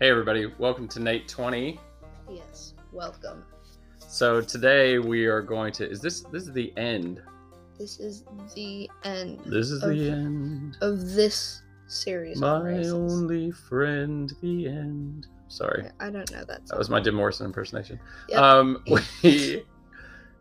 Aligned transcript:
Hey 0.00 0.10
everybody, 0.10 0.46
welcome 0.58 0.86
to 0.88 1.00
Nate 1.00 1.26
20. 1.28 1.78
Yes, 2.30 2.74
welcome. 2.92 3.44
So 3.98 4.40
today 4.40 4.98
we 4.98 5.26
are 5.26 5.42
going 5.42 5.72
to 5.74 5.88
is 5.90 6.00
this 6.00 6.20
this 6.32 6.44
is 6.44 6.52
the 6.52 6.72
end. 6.76 7.20
This 7.78 7.98
is 8.00 8.24
the 8.54 8.90
end 9.04 9.40
This 9.46 9.70
is 9.70 9.82
Of- 9.82 9.90
the 9.90 10.10
end. 10.10 10.76
of 10.80 11.12
this 11.14 11.62
series. 11.86 12.40
on 12.42 12.62
My 12.62 12.68
races. 12.68 12.92
only 12.92 13.50
friend, 13.50 14.32
the 14.40 14.68
end. 14.68 15.26
Sorry. 15.48 15.88
I 16.00 16.10
don't 16.10 16.30
know 16.32 16.44
that. 16.44 16.66
That 16.66 16.78
was 16.78 16.90
my 16.90 17.00
Jim 17.00 17.14
Morrison 17.14 17.46
impersonation. 17.46 17.98
Yep. 18.28 18.38
Um 18.40 18.82
we 18.90 19.00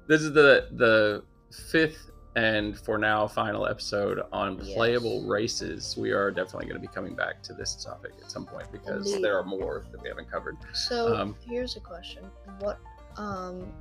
this 0.08 0.21
is 0.21 0.34
the 0.34 0.68
the 0.74 1.24
fifth 1.71 2.07
and 2.38 2.78
for 2.78 3.00
now 3.00 3.28
final 3.28 3.66
episode 3.66 4.22
on 4.32 4.60
Yes. 4.62 4.76
playable 4.76 5.24
races. 5.28 5.98
We 5.98 6.11
are 6.11 6.30
definitely 6.30 6.68
going 6.68 6.80
to 6.80 6.88
be 6.88 6.94
coming 6.94 7.16
back 7.16 7.42
to 7.44 7.54
this 7.54 7.74
topic 7.84 8.11
at 8.24 8.30
some 8.30 8.46
point 8.46 8.71
because 8.71 9.07
Indeed. 9.07 9.24
there 9.24 9.38
are 9.39 9.44
more 9.44 9.86
that 9.92 10.02
we 10.02 10.07
haven't 10.07 10.30
covered. 10.30 10.56
So 10.74 11.16
um, 11.16 11.36
here's 11.42 11.75
a 11.78 11.80
question: 11.80 12.24
What 12.60 12.80
um, 13.18 13.74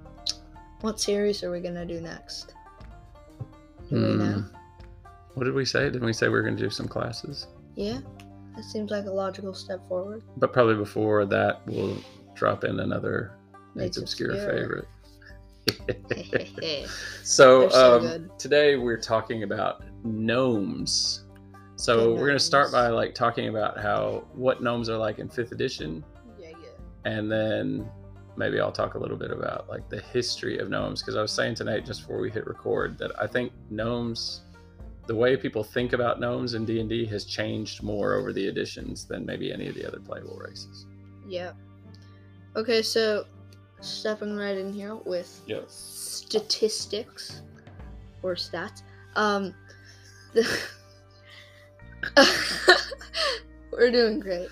what 0.80 0.98
series 0.98 1.42
are 1.44 1.50
we 1.50 1.60
gonna 1.60 1.84
do 1.84 2.00
next? 2.00 2.54
Do? 3.90 3.96
Hmm. 4.18 4.40
What 5.34 5.44
did 5.44 5.52
we 5.54 5.66
say? 5.66 5.84
Didn't 5.90 6.06
we 6.06 6.14
say 6.14 6.28
we 6.28 6.32
were 6.32 6.42
going 6.42 6.56
to 6.56 6.62
do 6.62 6.70
some 6.70 6.88
classes? 6.88 7.46
Yeah, 7.74 7.98
that 8.56 8.64
seems 8.64 8.90
like 8.90 9.04
a 9.04 9.10
logical 9.10 9.52
step 9.52 9.86
forward. 9.86 10.22
But 10.38 10.50
probably 10.54 10.76
before 10.76 11.26
that, 11.26 11.60
we'll 11.66 11.98
drop 12.34 12.64
in 12.64 12.80
another 12.80 13.32
Nate's 13.74 13.74
Nate's 13.74 13.98
obscure, 13.98 14.30
Obscure. 14.32 14.50
favorite. 14.50 14.88
So, 17.22 17.68
so 17.68 17.98
um, 17.98 18.30
today 18.38 18.76
we're 18.76 19.00
talking 19.00 19.42
about 19.42 19.82
gnomes. 20.04 21.24
So 21.74 21.96
Good 21.96 22.20
we're 22.20 22.26
going 22.26 22.38
to 22.38 22.44
start 22.44 22.70
by 22.70 22.86
like 22.88 23.14
talking 23.14 23.48
about 23.48 23.78
how 23.78 24.24
what 24.32 24.62
gnomes 24.62 24.88
are 24.88 24.96
like 24.96 25.18
in 25.18 25.28
fifth 25.28 25.50
edition, 25.50 26.04
yeah, 26.38 26.50
yeah. 26.50 27.10
and 27.12 27.30
then 27.30 27.90
maybe 28.36 28.60
I'll 28.60 28.70
talk 28.70 28.94
a 28.94 28.98
little 28.98 29.16
bit 29.16 29.32
about 29.32 29.68
like 29.68 29.88
the 29.88 30.00
history 30.00 30.58
of 30.58 30.70
gnomes 30.70 31.02
because 31.02 31.16
I 31.16 31.22
was 31.22 31.32
saying 31.32 31.56
tonight 31.56 31.84
just 31.84 32.02
before 32.02 32.20
we 32.20 32.30
hit 32.30 32.46
record 32.46 32.96
that 32.98 33.10
I 33.20 33.26
think 33.26 33.52
gnomes 33.70 34.42
the 35.06 35.14
way 35.14 35.36
people 35.36 35.62
think 35.62 35.92
about 35.92 36.20
gnomes 36.20 36.54
in 36.54 36.64
D&D 36.64 37.06
has 37.06 37.24
changed 37.24 37.82
more 37.82 38.14
over 38.14 38.32
the 38.32 38.46
editions 38.46 39.04
than 39.04 39.24
maybe 39.24 39.52
any 39.52 39.68
of 39.68 39.74
the 39.74 39.86
other 39.86 40.00
playable 40.00 40.36
races. 40.36 40.86
Yeah. 41.28 41.52
Okay, 42.56 42.82
so 42.82 43.24
stepping 43.80 44.36
right 44.36 44.56
in 44.56 44.72
here 44.72 44.96
with 44.96 45.42
Yep. 45.46 45.64
statistics 45.68 47.42
or 48.22 48.34
stats. 48.34 48.82
Um, 49.14 49.54
the 50.32 50.46
we're 53.72 53.90
doing 53.90 54.20
great. 54.20 54.48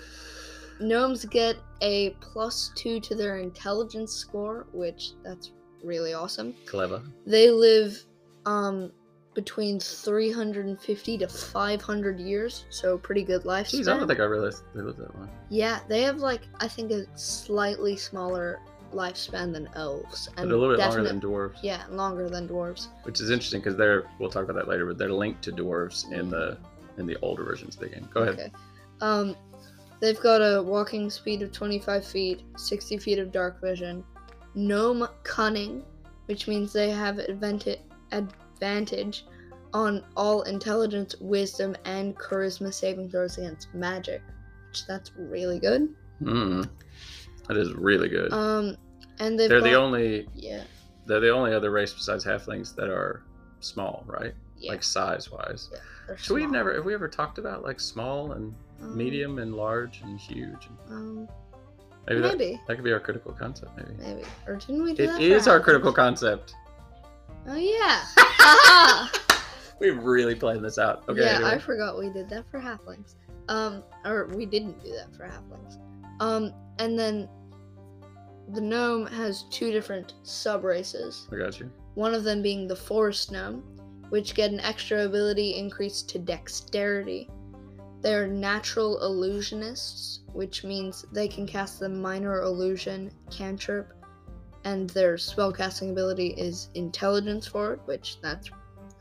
Gnomes 0.79 1.25
get 1.25 1.55
a 1.81 2.11
plus 2.21 2.71
two 2.75 2.99
to 3.01 3.15
their 3.15 3.37
intelligence 3.37 4.11
score, 4.11 4.67
which 4.73 5.11
that's 5.23 5.51
really 5.83 6.13
awesome. 6.13 6.53
Clever. 6.65 7.01
They 7.25 7.49
live 7.49 8.03
um 8.45 8.91
between 9.33 9.79
350 9.81 11.17
to 11.17 11.27
500 11.27 12.19
years, 12.21 12.65
so 12.69 12.97
pretty 12.97 13.21
good 13.23 13.43
lifespan. 13.43 13.81
Jeez, 13.81 13.87
I 13.93 13.97
don't 13.97 14.07
think 14.07 14.21
I 14.21 14.23
realized 14.23 14.63
they 14.73 14.81
lived 14.81 14.97
that 14.99 15.13
long. 15.15 15.29
Yeah, 15.49 15.79
they 15.89 16.01
have 16.03 16.17
like 16.17 16.41
I 16.59 16.67
think 16.67 16.91
a 16.91 17.05
slightly 17.17 17.95
smaller 17.95 18.59
lifespan 18.95 19.51
than 19.53 19.69
elves, 19.75 20.29
But 20.35 20.45
a 20.45 20.47
little 20.47 20.69
bit 20.75 20.79
longer 20.79 21.03
than 21.03 21.19
dwarves, 21.21 21.57
yeah, 21.61 21.83
longer 21.89 22.29
than 22.29 22.47
dwarves. 22.47 22.87
which 23.03 23.19
is 23.21 23.29
interesting 23.29 23.59
because 23.59 23.75
they're 23.77 24.05
we'll 24.19 24.29
talk 24.29 24.43
about 24.43 24.55
that 24.55 24.67
later, 24.67 24.85
but 24.85 24.97
they're 24.97 25.11
linked 25.11 25.43
to 25.43 25.51
dwarves 25.51 26.11
in 26.11 26.29
the 26.29 26.57
in 26.97 27.05
the 27.05 27.17
older 27.21 27.43
versions 27.43 27.75
of 27.75 27.81
the 27.81 27.89
game. 27.89 28.07
Go 28.13 28.21
ahead. 28.21 28.39
Okay. 28.39 28.51
Um, 29.01 29.35
they've 29.99 30.19
got 30.19 30.39
a 30.39 30.61
walking 30.63 31.09
speed 31.09 31.41
of 31.41 31.51
25 31.51 32.05
feet, 32.05 32.43
60 32.57 32.97
feet 32.97 33.19
of 33.19 33.31
dark 33.31 33.59
vision, 33.61 34.03
gnome 34.55 35.07
cunning, 35.23 35.83
which 36.27 36.47
means 36.47 36.71
they 36.71 36.89
have 36.89 37.19
advantage 37.19 37.79
advantage 38.11 39.25
on 39.73 40.03
all 40.15 40.43
intelligence, 40.43 41.15
wisdom, 41.19 41.75
and 41.83 42.15
charisma 42.17 42.73
saving 42.73 43.09
throws 43.09 43.37
against 43.37 43.73
magic. 43.73 44.21
Which 44.69 44.87
that's 44.87 45.11
really 45.17 45.59
good. 45.59 45.93
Mm, 46.21 46.69
that 47.47 47.57
is 47.57 47.73
really 47.73 48.07
good. 48.07 48.31
Um, 48.31 48.77
and 49.19 49.39
they're 49.39 49.49
got, 49.49 49.63
the 49.63 49.73
only 49.73 50.27
yeah 50.33 50.63
they're 51.05 51.19
the 51.19 51.29
only 51.29 51.53
other 51.53 51.71
race 51.71 51.93
besides 51.93 52.25
halflings 52.25 52.75
that 52.75 52.89
are 52.89 53.23
small, 53.59 54.03
right? 54.07 54.33
yeah. 54.57 54.71
Like 54.71 54.83
size 54.83 55.29
wise. 55.31 55.69
they're 56.07 56.17
So 56.17 56.33
we've 56.33 56.49
never 56.49 56.73
have 56.75 56.85
we 56.85 56.93
ever 56.93 57.07
talked 57.07 57.37
about 57.37 57.63
like 57.63 57.79
small 57.79 58.31
and 58.33 58.53
Um, 58.81 58.97
medium 58.97 59.39
and 59.39 59.53
large 59.55 60.01
and 60.01 60.19
huge? 60.19 60.67
And 60.89 60.91
Um, 60.91 61.27
maybe 62.07 62.21
that, 62.21 62.37
maybe, 62.37 62.61
that 62.67 62.75
could 62.75 62.83
be 62.83 62.91
our 62.93 62.99
critical 62.99 63.31
concept. 63.33 63.71
Maybe 63.77 63.93
maybe, 63.99 64.23
or 64.47 64.55
didn't 64.55 64.83
we 64.83 64.93
do 64.93 65.03
it 65.03 65.07
that? 65.07 65.43
for 65.43 65.49
our 65.51 65.59
critical 65.59 65.93
concept. 65.93 66.55
Oh 67.47 67.55
yeah. 67.55 68.03
We've 69.79 70.01
really 70.01 70.35
planned 70.35 70.63
this 70.63 70.77
out. 70.77 71.03
Okay. 71.09 71.21
yeah, 71.21 71.35
anyway. 71.35 71.51
I 71.51 71.59
forgot 71.59 71.99
we 71.99 72.09
did 72.09 72.29
that 72.29 72.45
for 72.49 72.59
halflings. 72.59 73.15
Um, 73.49 73.83
or 74.05 74.25
we 74.27 74.45
didn't 74.45 74.81
do 74.83 74.91
that 74.91 75.15
for 75.15 75.27
halflings. 75.27 75.77
Um, 76.19 76.53
and 76.79 76.97
then 76.97 77.27
the 78.53 78.61
gnome 78.61 79.07
has 79.07 79.43
two 79.49 79.71
different 79.71 80.13
sub 80.23 80.63
races. 80.63 81.27
I 81.31 81.37
got 81.37 81.59
you. 81.59 81.69
One 81.95 82.13
of 82.13 82.23
them 82.23 82.41
being 82.41 82.67
the 82.67 82.75
forest 82.75 83.31
gnome, 83.31 83.63
which 84.09 84.35
get 84.35 84.51
an 84.51 84.59
extra 84.59 85.05
ability 85.05 85.55
increase 85.55 86.01
to 86.03 86.19
dexterity. 86.19 87.29
They're 88.01 88.27
natural 88.27 88.99
illusionists, 89.01 90.19
which 90.33 90.63
means 90.63 91.05
they 91.11 91.27
can 91.27 91.47
cast 91.47 91.79
the 91.79 91.89
minor 91.89 92.41
illusion 92.43 93.11
cantrip, 93.31 93.93
and 94.63 94.89
their 94.91 95.15
spellcasting 95.15 95.91
ability 95.91 96.29
is 96.37 96.69
intelligence 96.75 97.47
for 97.47 97.73
it, 97.73 97.79
which 97.85 98.19
that's 98.21 98.49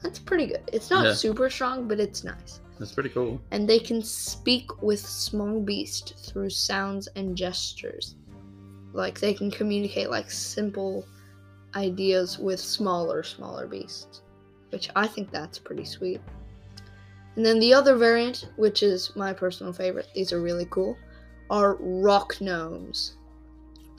that's 0.03 0.19
pretty 0.19 0.47
good. 0.47 0.63
It's 0.73 0.91
not 0.91 1.05
Yeah. 1.07 1.15
super 1.15 1.49
strong, 1.49 1.89
but 1.89 1.99
it's 1.99 2.25
nice. 2.25 2.61
That's 2.79 2.93
pretty 2.93 3.09
cool. 3.09 3.41
And 3.53 3.69
they 3.69 3.79
can 3.79 4.03
speak 4.03 4.83
with 4.83 5.01
small 5.01 5.61
beast 5.61 6.15
through 6.19 6.51
sounds 6.51 7.07
and 7.17 7.37
gestures. 7.37 8.17
Like 8.95 9.19
they 9.19 9.35
can 9.35 9.51
communicate 9.51 10.09
like 10.09 10.31
simple 10.31 11.05
ideas 11.75 12.39
with 12.39 12.61
smaller, 12.61 13.25
smaller 13.25 13.67
beasts, 13.67 14.23
which 14.71 14.89
I 14.95 15.09
think 15.09 15.31
that's 15.31 15.59
pretty 15.59 15.85
sweet. 15.85 16.21
And 17.37 17.45
then 17.45 17.59
the 17.59 17.75
other 17.75 17.97
variant, 17.97 18.49
which 18.57 18.85
is 18.85 19.15
my 19.17 19.33
personal 19.33 19.73
favorite, 19.73 20.07
these 20.15 20.33
are 20.33 20.41
really 20.41 20.67
cool, 20.71 20.97
are 21.51 21.77
rock 21.81 22.41
gnomes, 22.41 23.17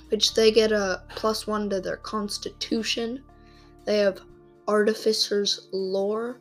which 0.08 0.34
they 0.34 0.50
get 0.52 0.72
a 0.72 1.04
plus 1.10 1.46
one 1.46 1.70
to 1.70 1.82
their 1.82 1.98
constitution. 1.98 3.22
They 3.84 3.98
have 3.98 4.22
artificer's 4.70 5.68
lore, 5.74 6.40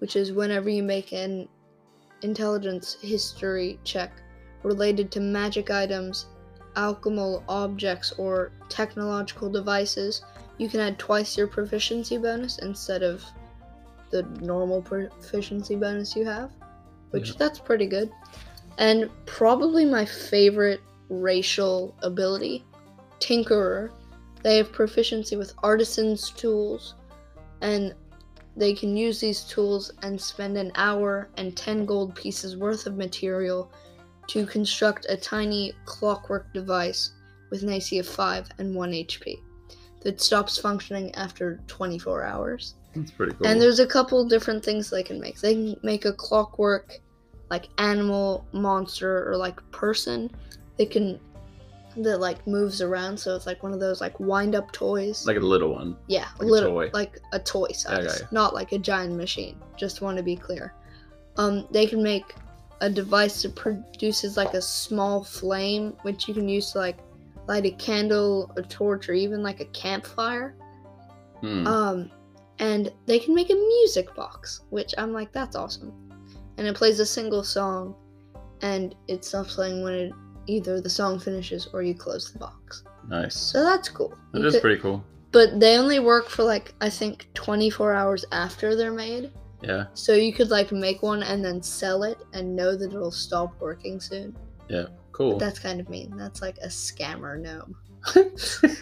which 0.00 0.16
is 0.16 0.32
whenever 0.32 0.68
you 0.68 0.82
make 0.82 1.12
an 1.12 1.48
intelligence 2.22 2.96
history 3.00 3.78
check 3.84 4.12
related 4.64 5.12
to 5.12 5.20
magic 5.20 5.70
items, 5.70 6.26
alchemical 6.76 7.44
objects, 7.48 8.12
or 8.18 8.50
technological 8.68 9.50
devices, 9.50 10.22
you 10.58 10.68
can 10.68 10.80
add 10.80 10.98
twice 10.98 11.36
your 11.36 11.46
proficiency 11.46 12.18
bonus 12.18 12.58
instead 12.58 13.02
of 13.02 13.24
the 14.10 14.22
normal 14.40 14.82
proficiency 14.82 15.74
bonus 15.76 16.14
you 16.14 16.24
have, 16.24 16.50
which 17.10 17.30
Yeah. 17.30 17.34
that's 17.38 17.58
pretty 17.58 17.86
good. 17.86 18.10
And 18.78 19.10
probably 19.26 19.84
my 19.84 20.04
favorite 20.04 20.80
racial 21.08 21.94
ability, 22.02 22.64
Tinkerer. 23.20 23.90
They 24.42 24.56
have 24.56 24.72
proficiency 24.72 25.36
with 25.36 25.54
artisan's 25.62 26.30
tools, 26.30 26.94
and 27.60 27.94
they 28.56 28.74
can 28.74 28.96
use 28.96 29.20
these 29.20 29.44
tools 29.44 29.92
and 30.02 30.20
spend 30.20 30.58
an 30.58 30.72
hour 30.74 31.28
and 31.36 31.56
10 31.56 31.86
gold 31.86 32.14
pieces 32.14 32.56
worth 32.56 32.86
of 32.86 32.96
material 32.96 33.70
to 34.28 34.46
construct 34.46 35.06
a 35.08 35.16
tiny 35.16 35.72
clockwork 35.84 36.52
device 36.52 37.12
with 37.50 37.62
an 37.62 37.70
AC 37.70 37.98
of 37.98 38.06
5 38.06 38.48
and 38.58 38.74
1 38.74 38.92
HP 38.92 39.38
that 40.00 40.20
stops 40.20 40.58
functioning 40.58 41.14
after 41.14 41.60
24 41.66 42.24
hours. 42.24 42.74
That's 42.94 43.10
pretty 43.10 43.34
cool. 43.34 43.46
And 43.46 43.60
there's 43.60 43.78
a 43.80 43.86
couple 43.86 44.24
different 44.24 44.64
things 44.64 44.90
they 44.90 45.02
can 45.02 45.20
make. 45.20 45.40
They 45.40 45.54
can 45.54 45.76
make 45.82 46.04
a 46.04 46.12
clockwork, 46.12 46.98
like 47.50 47.68
animal, 47.78 48.46
monster, 48.52 49.28
or 49.30 49.36
like 49.36 49.58
person. 49.70 50.30
They 50.76 50.86
can 50.86 51.18
that 51.96 52.18
like 52.18 52.46
moves 52.46 52.80
around, 52.80 53.18
so 53.18 53.36
it's 53.36 53.46
like 53.46 53.62
one 53.62 53.72
of 53.72 53.80
those 53.80 54.00
like 54.00 54.18
wind 54.18 54.54
up 54.54 54.72
toys. 54.72 55.26
like 55.26 55.36
a 55.36 55.40
little 55.40 55.74
one. 55.74 55.96
yeah, 56.06 56.28
like 56.38 56.42
a 56.42 56.50
little 56.50 56.70
toy. 56.70 56.90
like 56.92 57.18
a 57.32 57.38
toy 57.38 57.68
size, 57.68 58.20
yeah. 58.20 58.26
not 58.30 58.54
like 58.54 58.72
a 58.72 58.78
giant 58.78 59.14
machine. 59.14 59.60
Just 59.76 60.00
want 60.00 60.16
to 60.16 60.22
be 60.22 60.36
clear. 60.36 60.74
Um, 61.36 61.66
they 61.70 61.86
can 61.86 62.02
make 62.02 62.34
a 62.82 62.90
device 62.90 63.42
that 63.42 63.54
produces 63.54 64.36
like 64.36 64.52
a 64.54 64.60
small 64.62 65.24
flame, 65.24 65.96
which 66.02 66.28
you 66.28 66.34
can 66.34 66.48
use 66.48 66.72
to 66.72 66.78
like 66.78 66.98
light 67.48 67.64
a 67.64 67.70
candle, 67.72 68.52
a 68.56 68.62
torch, 68.62 69.08
or 69.08 69.14
even 69.14 69.42
like 69.42 69.60
a 69.60 69.64
campfire. 69.66 70.54
Hmm. 71.40 71.66
Um, 71.66 72.10
and 72.58 72.92
they 73.06 73.18
can 73.18 73.34
make 73.34 73.50
a 73.50 73.54
music 73.54 74.14
box, 74.14 74.60
which 74.70 74.94
I'm 74.98 75.12
like, 75.12 75.32
that's 75.32 75.56
awesome. 75.56 75.92
And 76.58 76.66
it 76.66 76.76
plays 76.76 77.00
a 77.00 77.06
single 77.06 77.42
song, 77.42 77.94
and 78.60 78.94
it 79.08 79.24
stops 79.24 79.54
playing 79.54 79.82
when 79.82 79.94
it 79.94 80.12
either 80.46 80.80
the 80.80 80.90
song 80.90 81.18
finishes 81.18 81.68
or 81.72 81.82
you 81.82 81.94
close 81.94 82.32
the 82.32 82.38
box. 82.38 82.84
Nice. 83.08 83.36
So 83.36 83.62
that's 83.64 83.88
cool. 83.88 84.14
That 84.32 84.40
You 84.40 84.46
is 84.46 84.54
could- 84.54 84.60
pretty 84.62 84.80
cool. 84.80 85.02
but 85.32 85.58
they 85.60 85.78
only 85.78 85.98
work 85.98 86.28
for 86.28 86.42
like 86.44 86.74
I 86.80 86.90
think 86.90 87.28
24 87.34 87.92
hours 87.94 88.24
after 88.32 88.76
they're 88.76 88.92
made. 88.92 89.32
Yeah. 89.62 89.84
So 89.94 90.14
you 90.14 90.32
could 90.32 90.50
like 90.50 90.72
make 90.72 91.02
one 91.02 91.22
and 91.22 91.44
then 91.44 91.62
sell 91.62 92.02
it 92.02 92.18
and 92.32 92.56
know 92.56 92.76
that 92.76 92.92
it'll 92.92 93.10
stop 93.10 93.60
working 93.60 94.00
soon. 94.00 94.36
Yeah. 94.68 94.86
Cool. 95.12 95.38
That's 95.38 95.58
kind 95.58 95.80
of 95.80 95.88
mean. 95.88 96.16
That's 96.16 96.42
like 96.42 96.56
a 96.58 96.68
scammer 96.68 97.38
gnome. 97.40 97.76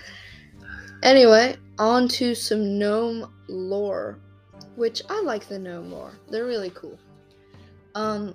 Anyway, 1.03 1.56
on 1.79 2.09
to 2.09 2.35
some 2.35 2.79
gnome 2.79 3.32
lore, 3.49 4.19
which 4.77 5.00
I 5.09 5.23
like 5.23 5.49
the 5.49 5.59
gnome 5.59 5.91
lore. 5.91 6.12
They're 6.29 6.44
really 6.44 6.71
cool. 6.71 6.99
Um, 7.94 8.35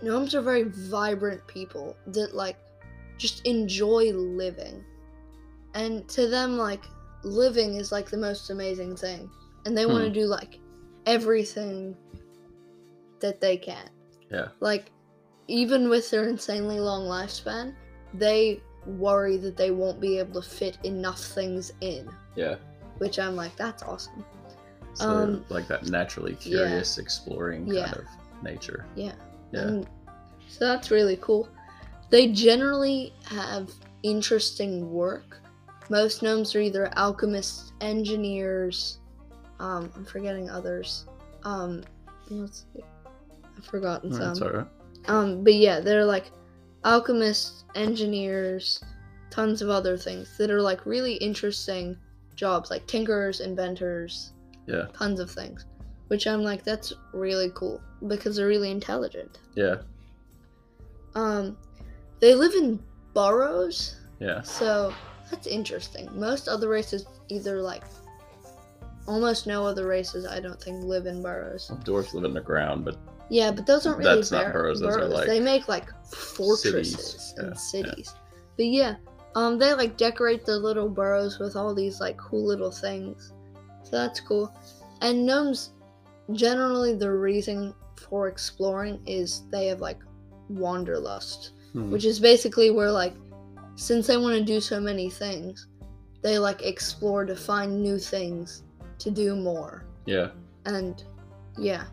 gnomes 0.00 0.34
are 0.34 0.40
very 0.40 0.64
vibrant 0.64 1.46
people 1.46 1.96
that 2.06 2.34
like 2.34 2.56
just 3.18 3.46
enjoy 3.46 4.10
living, 4.12 4.82
and 5.74 6.08
to 6.08 6.28
them, 6.28 6.56
like 6.56 6.84
living 7.24 7.74
is 7.74 7.92
like 7.92 8.08
the 8.08 8.16
most 8.16 8.48
amazing 8.48 8.96
thing, 8.96 9.30
and 9.66 9.76
they 9.76 9.84
want 9.84 10.04
to 10.04 10.08
Hmm. 10.08 10.14
do 10.14 10.26
like 10.26 10.58
everything 11.08 11.96
that 13.20 13.40
they 13.40 13.56
can. 13.56 13.88
Yeah. 14.30 14.48
Like, 14.60 14.92
even 15.48 15.88
with 15.88 16.10
their 16.10 16.28
insanely 16.28 16.78
long 16.78 17.04
lifespan, 17.04 17.74
they 18.14 18.60
worry 18.86 19.36
that 19.38 19.56
they 19.56 19.70
won't 19.70 20.00
be 20.00 20.18
able 20.18 20.40
to 20.40 20.48
fit 20.48 20.78
enough 20.84 21.20
things 21.20 21.72
in, 21.80 22.08
yeah. 22.36 22.56
which 22.98 23.18
I'm 23.18 23.34
like, 23.34 23.56
that's 23.56 23.82
awesome. 23.82 24.24
So 24.94 25.08
Um, 25.08 25.44
like 25.48 25.66
that 25.68 25.88
naturally 25.88 26.34
curious, 26.34 26.98
exploring 26.98 27.66
Yeah. 27.66 27.86
kind 27.86 27.96
of 27.98 28.42
nature. 28.42 28.84
Yeah. 28.94 29.12
Yeah. 29.52 29.60
And 29.60 29.88
so 30.48 30.66
that's 30.66 30.90
really 30.90 31.16
cool. 31.20 31.48
They 32.10 32.28
generally 32.32 33.12
have 33.24 33.70
interesting 34.02 34.92
work. 34.92 35.40
Most 35.90 36.22
gnomes 36.22 36.54
are 36.54 36.60
either 36.60 36.90
alchemists, 36.96 37.72
engineers, 37.80 38.98
um, 39.60 39.90
I'm 39.96 40.04
forgetting 40.04 40.50
others. 40.50 41.06
Um, 41.44 41.82
let's 42.30 42.64
see. 42.74 42.82
I've 43.56 43.64
forgotten 43.64 44.12
some. 44.12 44.20
That's 44.20 44.42
all 44.42 44.50
right. 44.50 44.66
Um, 45.06 45.42
but 45.42 45.54
yeah, 45.54 45.80
they're 45.80 46.04
like 46.04 46.30
alchemists, 46.84 47.64
engineers, 47.74 48.82
tons 49.30 49.62
of 49.62 49.68
other 49.70 49.96
things 49.96 50.36
that 50.38 50.50
are 50.50 50.62
like 50.62 50.84
really 50.86 51.14
interesting 51.14 51.96
jobs, 52.34 52.70
like 52.70 52.86
tinkerers, 52.86 53.40
inventors, 53.40 54.32
Yeah. 54.66 54.86
tons 54.94 55.20
of 55.20 55.30
things. 55.30 55.66
Which 56.08 56.26
I'm 56.26 56.42
like, 56.42 56.64
that's 56.64 56.92
really 57.12 57.50
cool 57.54 57.80
because 58.06 58.36
they're 58.36 58.46
really 58.46 58.70
intelligent. 58.70 59.38
Yeah. 59.54 59.76
Um, 61.14 61.56
they 62.20 62.34
live 62.34 62.54
in 62.54 62.82
burrows, 63.14 63.96
Yeah. 64.20 64.40
so 64.42 64.94
that's 65.30 65.46
interesting. 65.46 66.08
Most 66.18 66.48
other 66.48 66.68
races 66.68 67.06
either 67.28 67.60
like 67.60 67.84
almost 69.08 69.46
no 69.46 69.66
other 69.66 69.86
races 69.88 70.26
I 70.26 70.38
don't 70.38 70.60
think 70.60 70.84
live 70.84 71.06
in 71.06 71.22
burrows. 71.22 71.68
Well, 71.70 71.80
dwarfs 71.82 72.14
live 72.14 72.24
underground, 72.24 72.84
but 72.84 72.96
Yeah, 73.30 73.50
but 73.50 73.66
those 73.66 73.86
aren't 73.86 73.98
really 73.98 74.14
That's 74.16 74.30
not 74.30 74.44
bar- 74.44 74.52
burrows, 74.52 74.80
those 74.80 74.96
are, 74.96 75.04
like, 75.06 75.26
they 75.26 75.40
make 75.40 75.66
like 75.66 75.88
fortresses 76.06 77.34
Yeah, 77.36 77.42
yeah. 77.42 77.48
and 77.48 77.58
cities. 77.58 78.14
But 78.56 78.66
yeah, 78.66 78.96
um, 79.34 79.58
they 79.58 79.72
like 79.74 79.96
decorate 79.96 80.44
their 80.44 80.56
little 80.56 80.88
burrows 80.88 81.38
with 81.38 81.56
all 81.56 81.74
these 81.74 82.00
like 82.00 82.16
cool 82.18 82.44
little 82.46 82.70
things. 82.70 83.32
So 83.82 83.90
that's 83.92 84.20
cool. 84.20 84.52
And 85.00 85.24
gnomes, 85.24 85.72
generally, 86.32 86.94
the 86.94 87.10
reason 87.10 87.74
for 87.96 88.28
exploring 88.28 89.00
is 89.06 89.42
they 89.50 89.66
have 89.66 89.80
like 89.80 89.98
wanderlust, 90.48 91.52
hmm, 91.72 91.90
which 91.90 92.04
is 92.04 92.20
basically 92.20 92.70
where 92.70 92.90
like, 92.90 93.14
since 93.76 94.06
they 94.06 94.16
want 94.16 94.34
to 94.36 94.44
do 94.44 94.60
so 94.60 94.80
many 94.80 95.08
things, 95.08 95.66
they 96.22 96.38
like 96.38 96.62
explore 96.62 97.24
to 97.24 97.36
find 97.36 97.80
new 97.82 97.98
things 97.98 98.64
to 98.98 99.10
do 99.10 99.36
more. 99.36 99.84
yeah. 100.06 100.28
And 100.66 101.02
yeah, 101.56 101.84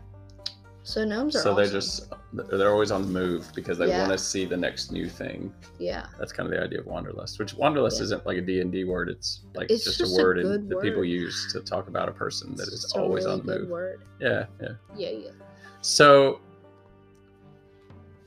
so 0.82 1.04
gnomes 1.04 1.34
are 1.34 1.40
So 1.40 1.54
they're 1.54 1.66
just 1.66 2.12
they're 2.32 2.70
always 2.70 2.90
on 2.90 3.02
the 3.02 3.08
move 3.08 3.50
because 3.54 3.78
they 3.78 3.88
Yeah. 3.88 4.00
want 4.00 4.12
to 4.12 4.18
see 4.18 4.44
the 4.44 4.56
next 4.56 4.92
new 4.92 5.08
thing. 5.08 5.52
yeah. 5.78 6.06
That's 6.18 6.32
kind 6.32 6.46
of 6.46 6.54
the 6.54 6.62
idea 6.62 6.80
of 6.80 6.86
wanderlust. 6.86 7.38
Which 7.38 7.54
wanderlust 7.54 7.98
Yeah. 7.98 8.04
isn't 8.04 8.26
like 8.26 8.36
a 8.38 8.42
D 8.42 8.60
and 8.60 8.70
D 8.70 8.84
word. 8.84 9.08
It's 9.08 9.42
like 9.54 9.70
It's 9.70 9.84
just, 9.84 9.98
just 9.98 10.12
a 10.16 10.20
a 10.20 10.22
word 10.24 10.38
in, 10.38 10.68
that 10.68 10.80
people 10.82 11.04
use 11.04 11.50
to 11.52 11.60
talk 11.60 11.88
about 11.88 12.08
a 12.08 12.12
person 12.12 12.54
that 12.56 12.64
It's 12.68 12.84
is 12.84 12.92
always 12.92 13.24
really 13.24 13.40
on 13.40 13.46
the 13.46 13.58
move. 13.60 13.68
word. 13.70 14.00
Yeah, 14.20 14.46
yeah. 14.60 14.68
Yeah, 14.96 15.10
yeah. 15.10 15.30
So, 15.80 16.40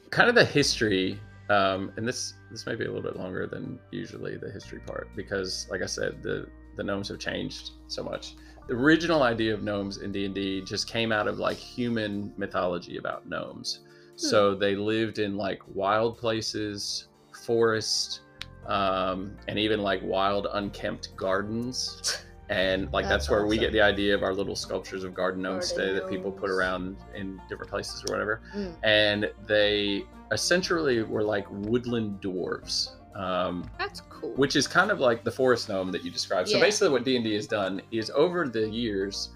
kind 0.09 0.29
of 0.29 0.35
the 0.35 0.45
history, 0.45 1.19
um, 1.49 1.91
and 1.97 2.07
this 2.07 2.33
this 2.51 2.65
may 2.65 2.75
be 2.75 2.85
a 2.85 2.87
little 2.91 3.03
bit 3.03 3.17
longer 3.17 3.45
than 3.45 3.79
usually 3.91 4.35
the 4.37 4.49
history 4.49 4.79
part 4.79 5.07
because, 5.15 5.67
like 5.69 5.81
I 5.83 5.85
said, 5.85 6.23
the 6.23 6.47
the 6.75 6.83
gnomes 6.83 7.09
have 7.09 7.19
changed 7.19 7.71
so 7.87 8.03
much. 8.03 8.35
The 8.69 8.75
original 8.75 9.23
idea 9.23 9.51
of 9.53 9.63
gnomes 9.63 9.97
in 9.97 10.11
D 10.11 10.25
and 10.25 10.35
D 10.35 10.61
just 10.61 10.87
came 10.87 11.11
out 11.11 11.27
of 11.27 11.39
like 11.39 11.57
human 11.57 12.31
mythology 12.37 12.97
about 12.97 13.27
gnomes. 13.27 13.79
So 14.15 14.53
they 14.53 14.75
lived 14.75 15.17
in 15.17 15.37
like 15.37 15.61
wild 15.73 16.17
places, 16.17 17.07
forest, 17.45 18.21
um, 18.67 19.35
and 19.47 19.57
even 19.57 19.81
like 19.81 20.01
wild 20.03 20.47
unkempt 20.53 21.15
gardens. 21.15 22.21
And 22.49 22.91
like 22.91 23.05
that's, 23.05 23.25
That's 23.25 23.29
where 23.29 23.45
we 23.47 23.57
get 23.57 23.71
the 23.71 23.81
idea 23.81 24.13
of 24.13 24.23
our 24.23 24.33
little 24.33 24.55
sculptures 24.55 25.03
of 25.03 25.13
garden 25.13 25.41
gnomes 25.41 25.71
today 25.71 25.93
that 25.93 26.09
people 26.09 26.31
put 26.31 26.49
around 26.49 26.97
in 27.15 27.41
different 27.47 27.71
places 27.71 28.03
or 28.07 28.13
whatever. 28.13 28.41
Mm. 28.55 28.75
And 28.83 29.31
they 29.47 30.03
essentially 30.31 31.01
were 31.03 31.23
like 31.23 31.45
woodland 31.49 32.21
dwarves, 32.21 32.95
um, 33.15 33.69
That's 33.77 34.01
cool. 34.01 34.33
which 34.35 34.55
is 34.55 34.67
kind 34.67 34.91
of 34.91 34.99
like 34.99 35.23
the 35.23 35.31
forest 35.31 35.69
gnome 35.69 35.91
that 35.91 36.03
you 36.03 36.11
described. 36.11 36.49
So 36.49 36.57
Yeah. 36.57 36.63
basically, 36.63 36.89
what 36.89 37.03
D 37.03 37.15
and 37.15 37.23
D 37.25 37.33
has 37.35 37.47
done 37.47 37.81
is 37.91 38.11
over 38.15 38.47
the 38.47 38.69
years, 38.69 39.29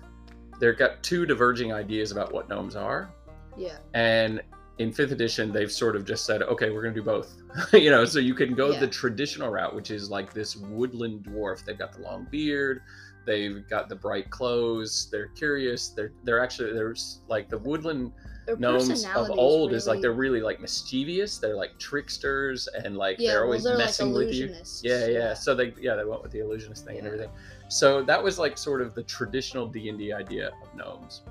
they've 0.60 0.78
got 0.78 1.02
two 1.04 1.26
diverging 1.26 1.74
ideas 1.74 2.12
about 2.12 2.32
what 2.34 2.48
gnomes 2.50 2.76
are, 2.76 3.10
yeah. 3.58 3.78
and 3.94 4.42
in 4.80 4.92
fifth 4.92 5.12
edition 5.12 5.52
they've 5.52 5.72
sort 5.72 5.96
of 5.96 6.04
just 6.04 6.26
said 6.26 6.42
okay 6.42 6.72
we're 6.72 6.82
going 6.82 6.96
to 6.96 7.00
do 7.00 7.06
both 7.06 7.36
you 7.74 7.92
know 7.92 8.06
so 8.06 8.18
you 8.18 8.34
can 8.34 8.56
go 8.56 8.72
Yeah. 8.72 8.80
the 8.80 8.88
traditional 8.88 9.52
route 9.52 9.76
which 9.76 9.92
is 9.92 10.10
like 10.10 10.34
this 10.34 10.56
woodland 10.56 11.24
dwarf 11.24 11.64
they've 11.64 11.78
got 11.78 11.94
the 11.94 12.02
long 12.02 12.28
beard 12.32 12.82
they've 13.26 13.68
got 13.70 13.90
the 13.90 13.96
bright 13.96 14.30
clothes 14.30 15.10
they're 15.12 15.30
curious 15.30 15.90
they're 15.90 16.12
they're 16.24 16.42
actually 16.42 16.74
there's 16.74 17.22
like 17.28 17.50
the 17.50 17.58
woodland 17.58 18.12
Their 18.46 18.58
gnomes 18.58 19.06
of 19.06 19.30
old 19.32 19.74
is 19.74 19.88
like 19.88 20.02
they're 20.02 20.12
really 20.12 20.42
like 20.42 20.60
mischievous 20.60 21.38
they're 21.38 21.56
like 21.56 21.78
tricksters 21.80 22.68
and 22.68 22.98
like 22.98 23.18
yeah, 23.20 23.32
they're 23.32 23.40
well, 23.42 23.48
always 23.48 23.64
they're 23.64 23.78
messing 23.78 24.12
like 24.12 24.28
with 24.28 24.36
you 24.36 24.48
illusionists. 24.48 24.82
yeah, 24.84 25.08
yeah. 25.08 25.34
So 25.34 25.56
they 25.56 25.74
yeah 25.80 25.96
they 25.96 26.04
went 26.04 26.22
with 26.22 26.32
the 26.32 26.40
illusionist 26.40 26.86
thing 26.86 26.98
and 26.98 27.08
everything. 27.08 27.30
So 27.70 28.04
that 28.04 28.22
was 28.22 28.38
like 28.38 28.58
sort 28.58 28.82
of 28.82 28.94
the 28.94 29.04
traditional 29.04 29.68
D 29.68 29.90
and 29.90 29.98
D 29.98 30.14
idea 30.14 30.50
of 30.50 30.76
gnomes. 30.76 31.22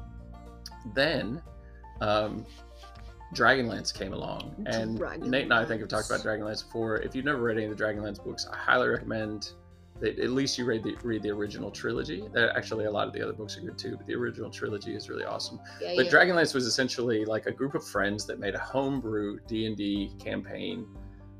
Then, 0.94 1.40
um, 2.00 2.44
Dragonlance 3.34 3.94
came 3.94 4.12
along, 4.12 4.54
and 4.66 4.99
Nate 5.20 5.44
and 5.44 5.54
I 5.54 5.64
think 5.64 5.80
have 5.80 5.88
talked 5.88 6.11
about 6.11 6.20
Dragonlance 6.20 6.64
before. 6.64 6.96
If 6.96 7.14
you've 7.14 7.25
never 7.25 7.40
read 7.40 7.56
any 7.56 7.66
of 7.66 7.76
the 7.76 7.82
Dragonlance 7.82 8.22
books, 8.22 8.46
I 8.50 8.56
highly 8.56 8.88
recommend 8.88 9.52
at 10.02 10.30
least 10.30 10.58
you 10.58 10.64
read 10.64 10.82
the 10.82 10.96
read 11.04 11.22
the 11.22 11.30
original 11.30 11.70
trilogy. 11.70 12.25
Actually 12.37 12.87
a 12.87 12.90
lot 12.90 13.06
of 13.06 13.12
the 13.12 13.22
other 13.22 13.32
books 13.32 13.56
are 13.56 13.61
good 13.61 13.78
too, 13.78 13.96
but 13.96 14.06
the 14.06 14.14
original 14.14 14.50
trilogy 14.50 14.94
is 14.94 15.08
really 15.08 15.25
awesome. 15.25 15.61
yeah, 15.80 15.94
But 15.96 16.06
yeah. 16.06 16.12
Dragonlance 16.12 16.54
was 16.54 16.66
essentially 16.66 17.25
like 17.25 17.46
a 17.46 17.52
group 17.52 17.75
of 17.75 17.87
friends 17.87 18.26
that 18.26 18.38
made 18.38 18.54
a 18.54 18.58
homebrew 18.58 19.38
D 19.46 19.66
and 19.66 19.76
D 19.76 20.12
campaign 20.18 20.87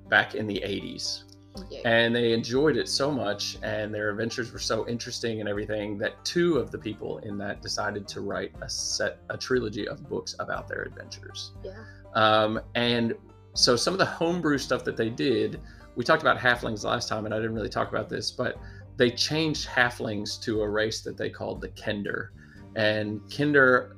back 0.09 0.35
in 0.35 0.47
the 0.47 0.63
80s 0.65 1.25
yeah. 1.71 1.81
and 1.85 2.15
they 2.15 2.33
enjoyed 2.33 2.77
it 2.77 2.89
so 2.89 3.11
much 3.11 3.59
and 3.63 3.95
their 3.95 4.11
adventures 4.11 4.53
were 4.53 4.59
so 4.59 4.87
interesting 4.89 5.41
and 5.41 5.49
everything 5.49 5.99
that 5.99 6.23
two 6.25 6.57
of 6.57 6.71
the 6.71 6.79
people 6.79 7.19
in 7.19 7.39
that 7.39 7.63
decided 7.63 8.09
to 8.09 8.21
write 8.21 8.53
a 8.63 8.69
set 8.69 9.19
a 9.31 9.37
trilogy 9.37 9.87
of 9.89 10.09
books 10.09 10.35
about 10.39 10.69
their 10.69 10.83
adventures 10.83 11.53
yeah. 11.65 11.73
um, 12.15 12.61
and 12.75 13.15
so 13.55 13.77
some 13.77 13.93
of 13.93 13.99
the 13.99 14.05
homebrew 14.05 14.59
stuff 14.59 14.85
that 14.85 14.97
they 14.97 15.11
did 15.11 15.61
we 15.97 16.05
talked 16.05 16.23
about 16.23 16.39
halflings 16.39 16.85
last 16.85 17.09
time 17.09 17.25
and 17.27 17.35
i 17.35 17.37
didn't 17.39 17.55
really 17.55 17.69
talk 17.69 17.89
about 17.91 18.09
this 18.09 18.31
but 18.31 18.57
they 18.97 19.11
changed 19.11 19.69
halflings 19.69 20.41
to 20.41 20.63
a 20.63 20.69
race 20.69 21.01
that 21.03 21.17
they 21.17 21.29
called 21.31 21.61
the 21.61 21.69
kender 21.71 22.29
and 22.77 23.21
kender 23.23 23.93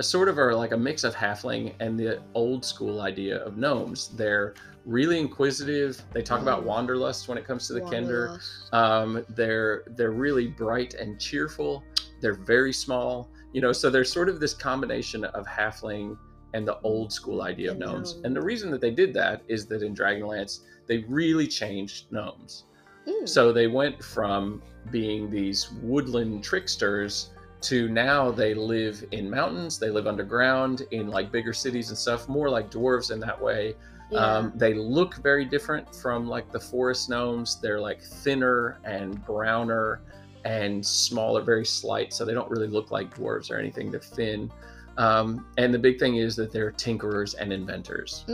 sort 0.00 0.28
of 0.28 0.38
are 0.38 0.54
like 0.54 0.72
a 0.72 0.76
mix 0.76 1.04
of 1.04 1.14
halfling 1.14 1.72
and 1.80 1.98
the 1.98 2.20
old 2.34 2.64
school 2.64 3.00
idea 3.00 3.38
of 3.44 3.56
gnomes 3.56 4.08
they're 4.16 4.54
really 4.84 5.18
inquisitive 5.18 6.00
they 6.12 6.22
talk 6.22 6.40
about 6.40 6.62
Mm. 6.62 6.66
wanderlust 6.66 7.28
when 7.28 7.36
it 7.36 7.44
comes 7.46 7.66
to 7.66 7.72
the 7.74 7.80
kender 7.80 8.28
Wanderlust. 8.28 8.72
um, 8.74 9.24
they're 9.30 9.84
they're 9.96 10.12
really 10.12 10.46
bright 10.46 10.94
and 10.94 11.20
cheerful. 11.20 11.82
They're 12.20 12.34
very 12.34 12.72
small, 12.72 13.30
you 13.52 13.60
know. 13.60 13.72
So 13.72 13.90
there's 13.90 14.10
sort 14.10 14.28
of 14.30 14.40
this 14.40 14.54
combination 14.54 15.24
of 15.24 15.46
halfling 15.46 16.16
and 16.54 16.66
the 16.66 16.78
old 16.80 17.12
school 17.12 17.42
idea 17.42 17.72
of 17.72 17.78
gnomes. 17.78 18.14
gnome. 18.14 18.24
And 18.26 18.36
the 18.36 18.42
reason 18.42 18.70
that 18.70 18.80
they 18.80 18.90
did 18.90 19.12
that 19.14 19.42
is 19.48 19.66
that 19.66 19.82
in 19.82 19.94
Dragonlance 19.94 20.60
they 20.86 20.98
really 21.08 21.46
changed 21.46 22.10
gnomes. 22.10 22.64
Mm. 23.06 23.28
So 23.28 23.52
they 23.52 23.66
went 23.66 24.02
from 24.02 24.62
being 24.90 25.30
these 25.30 25.70
woodland 25.82 26.42
tricksters 26.42 27.30
to 27.60 27.88
now 27.88 28.30
they 28.30 28.54
live 28.54 29.04
in 29.10 29.28
mountains, 29.28 29.78
they 29.78 29.90
live 29.90 30.06
underground 30.06 30.86
in 30.92 31.08
like 31.08 31.32
bigger 31.32 31.52
cities 31.52 31.88
and 31.88 31.98
stuff, 31.98 32.28
more 32.28 32.48
like 32.48 32.70
dwarves 32.70 33.10
in 33.10 33.20
that 33.20 33.40
way. 33.40 33.74
Yeah. 34.10 34.20
Um, 34.20 34.52
they 34.54 34.74
look 34.74 35.16
very 35.16 35.44
different 35.44 35.94
from 35.94 36.26
like 36.26 36.50
the 36.50 36.60
forest 36.60 37.10
gnomes. 37.10 37.60
They're 37.60 37.80
like 37.80 38.00
thinner 38.00 38.78
and 38.84 39.22
browner 39.26 40.00
and 40.44 40.84
smaller, 40.84 41.42
very 41.42 41.66
slight. 41.66 42.12
So 42.12 42.24
they 42.24 42.32
don't 42.32 42.50
really 42.50 42.68
look 42.68 42.90
like 42.90 43.14
dwarves 43.14 43.50
or 43.50 43.58
anything. 43.58 43.90
They're 43.90 44.00
thin. 44.00 44.50
Um, 44.98 45.46
and 45.56 45.72
the 45.72 45.78
big 45.78 45.98
thing 45.98 46.16
is 46.16 46.36
that 46.36 46.52
they're 46.52 46.72
tinkerers 46.72 47.34
and 47.38 47.52
inventors. 47.52 48.24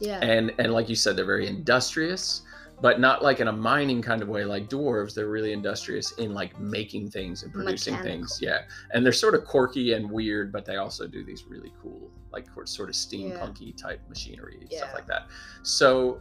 yeah. 0.00 0.18
And 0.20 0.52
and 0.58 0.72
like 0.72 0.88
you 0.88 0.96
said, 0.96 1.16
they're 1.16 1.24
very 1.24 1.46
industrious, 1.46 2.42
but 2.80 3.00
not 3.00 3.22
like 3.22 3.40
in 3.40 3.48
a 3.48 3.52
mining 3.52 4.02
kind 4.02 4.20
of 4.22 4.28
way 4.28 4.44
like 4.44 4.68
dwarves. 4.68 5.14
They're 5.14 5.28
really 5.28 5.52
industrious 5.52 6.12
in 6.12 6.34
like 6.34 6.58
making 6.60 7.10
things 7.10 7.42
and 7.42 7.52
producing 7.52 7.96
things. 8.02 8.38
Yeah. 8.42 8.60
And 8.92 9.04
they're 9.04 9.12
sort 9.12 9.34
of 9.34 9.44
quirky 9.44 9.94
and 9.94 10.10
weird, 10.10 10.52
but 10.52 10.66
they 10.66 10.76
also 10.76 11.06
do 11.06 11.24
these 11.24 11.44
really 11.48 11.72
cool, 11.80 12.10
like 12.32 12.46
sort 12.64 12.90
of 12.90 12.94
steampunky 12.94 13.76
type 13.76 14.00
machinery 14.08 14.58
and 14.60 14.70
stuff 14.70 14.94
like 14.94 15.06
that. 15.06 15.28
So 15.62 16.20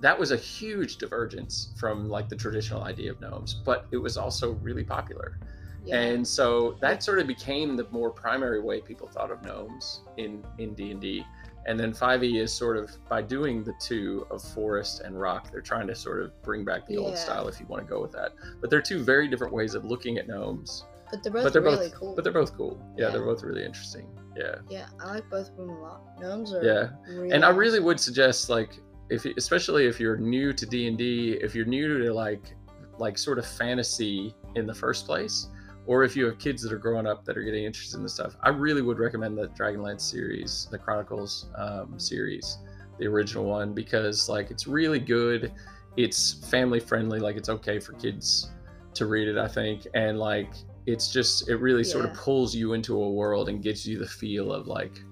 that 0.00 0.18
was 0.18 0.30
a 0.32 0.36
huge 0.36 0.96
divergence 0.96 1.72
from 1.78 2.08
like 2.08 2.28
the 2.28 2.36
traditional 2.36 2.82
idea 2.84 3.10
of 3.12 3.20
gnomes, 3.20 3.54
but 3.54 3.86
it 3.92 3.98
was 3.98 4.16
also 4.16 4.52
really 4.54 4.84
popular. 4.84 5.38
Yeah. 5.84 6.00
And 6.00 6.26
so 6.26 6.76
that 6.80 7.02
sort 7.02 7.18
of 7.18 7.26
became 7.26 7.76
the 7.76 7.86
more 7.90 8.10
primary 8.10 8.60
way 8.60 8.80
people 8.80 9.08
thought 9.08 9.30
of 9.30 9.42
gnomes 9.44 10.02
in 10.16 10.44
in 10.58 10.74
D 10.74 10.90
and 10.90 11.00
D. 11.00 11.24
And 11.66 11.78
then 11.78 11.92
5e 11.92 12.40
is 12.40 12.52
sort 12.52 12.78
of 12.78 12.90
by 13.08 13.20
doing 13.20 13.62
the 13.62 13.74
two 13.78 14.26
of 14.30 14.42
forest 14.42 15.02
and 15.04 15.20
rock, 15.20 15.50
they're 15.52 15.60
trying 15.60 15.86
to 15.88 15.94
sort 15.94 16.22
of 16.22 16.40
bring 16.42 16.64
back 16.64 16.86
the 16.86 16.96
old 16.96 17.18
style 17.18 17.48
if 17.48 17.60
you 17.60 17.66
want 17.66 17.82
to 17.86 17.88
go 17.88 18.00
with 18.00 18.12
that. 18.12 18.32
But 18.62 18.70
they're 18.70 18.80
two 18.80 19.02
very 19.04 19.28
different 19.28 19.52
ways 19.52 19.74
of 19.74 19.84
looking 19.84 20.16
at 20.18 20.26
gnomes. 20.26 20.84
but 21.10 21.22
they're 21.22 21.32
both 21.32 21.42
but 21.44 21.52
they're 21.52 21.62
really 21.62 21.88
both 21.88 21.94
cool. 21.94 22.14
but 22.14 22.24
they're 22.24 22.32
both 22.32 22.56
cool. 22.56 22.80
Yeah, 22.96 23.06
Yeah. 23.06 23.10
they're 23.12 23.24
both 23.24 23.42
really 23.42 23.64
interesting. 23.64 24.06
Yeah. 24.36 24.56
yeah, 24.70 24.86
I 25.00 25.14
like 25.14 25.28
both 25.28 25.50
of 25.50 25.56
them 25.56 25.68
a 25.70 25.80
lot. 25.82 26.00
Gnomes 26.20 26.54
are 26.54 26.62
Yeah. 26.64 26.90
really 27.08 27.30
and 27.32 27.44
i 27.44 27.50
really 27.50 27.80
would 27.80 27.98
suggest 28.00 28.48
like 28.48 28.80
if 29.10 29.24
especially 29.24 29.86
if 29.86 29.98
you're 30.00 30.16
new 30.16 30.52
to 30.52 30.64
d&d 30.64 31.32
if 31.42 31.52
you're 31.54 31.66
new 31.66 31.98
to 32.04 32.12
like 32.14 32.54
like 32.98 33.18
sort 33.18 33.38
of 33.40 33.44
fantasy 33.46 34.34
in 34.54 34.66
the 34.66 34.74
first 34.74 35.04
place 35.04 35.48
or 35.90 36.04
if 36.04 36.14
you 36.14 36.24
have 36.24 36.38
kids 36.38 36.62
that 36.62 36.72
are 36.72 36.78
growing 36.78 37.04
up 37.04 37.24
that 37.24 37.36
are 37.36 37.42
getting 37.42 37.64
interested 37.64 37.96
in 37.96 38.04
this 38.04 38.14
stuff 38.14 38.36
i 38.44 38.48
really 38.48 38.80
would 38.80 38.98
recommend 39.00 39.36
the 39.36 39.48
dragonlance 39.48 40.02
series 40.02 40.68
the 40.70 40.78
chronicles 40.78 41.50
um, 41.56 41.98
series 41.98 42.58
the 43.00 43.06
original 43.06 43.44
one 43.44 43.74
because 43.74 44.28
like 44.28 44.50
it's 44.50 44.66
really 44.66 44.98
good. 45.00 45.52
It's 45.96 46.34
family 46.50 46.78
friendly 46.78 47.18
like 47.18 47.36
it's 47.36 47.48
okay 47.48 47.80
for 47.80 47.94
kids 47.94 48.50
to 48.94 49.06
read 49.06 49.26
it 49.26 49.36
i 49.38 49.48
think 49.48 49.86
and 49.94 50.18
like 50.18 50.52
it's 50.86 51.12
just 51.12 51.48
it 51.48 51.56
really 51.56 51.82
sort 51.82 52.04
of 52.04 52.14
pulls 52.14 52.54
you 52.54 52.74
into 52.74 53.02
a 53.02 53.10
world 53.10 53.48
and 53.48 53.62
gives 53.62 53.86
you 53.86 53.98
the 53.98 54.06
feel 54.06 54.52
of 54.52 54.66
like 54.68 55.02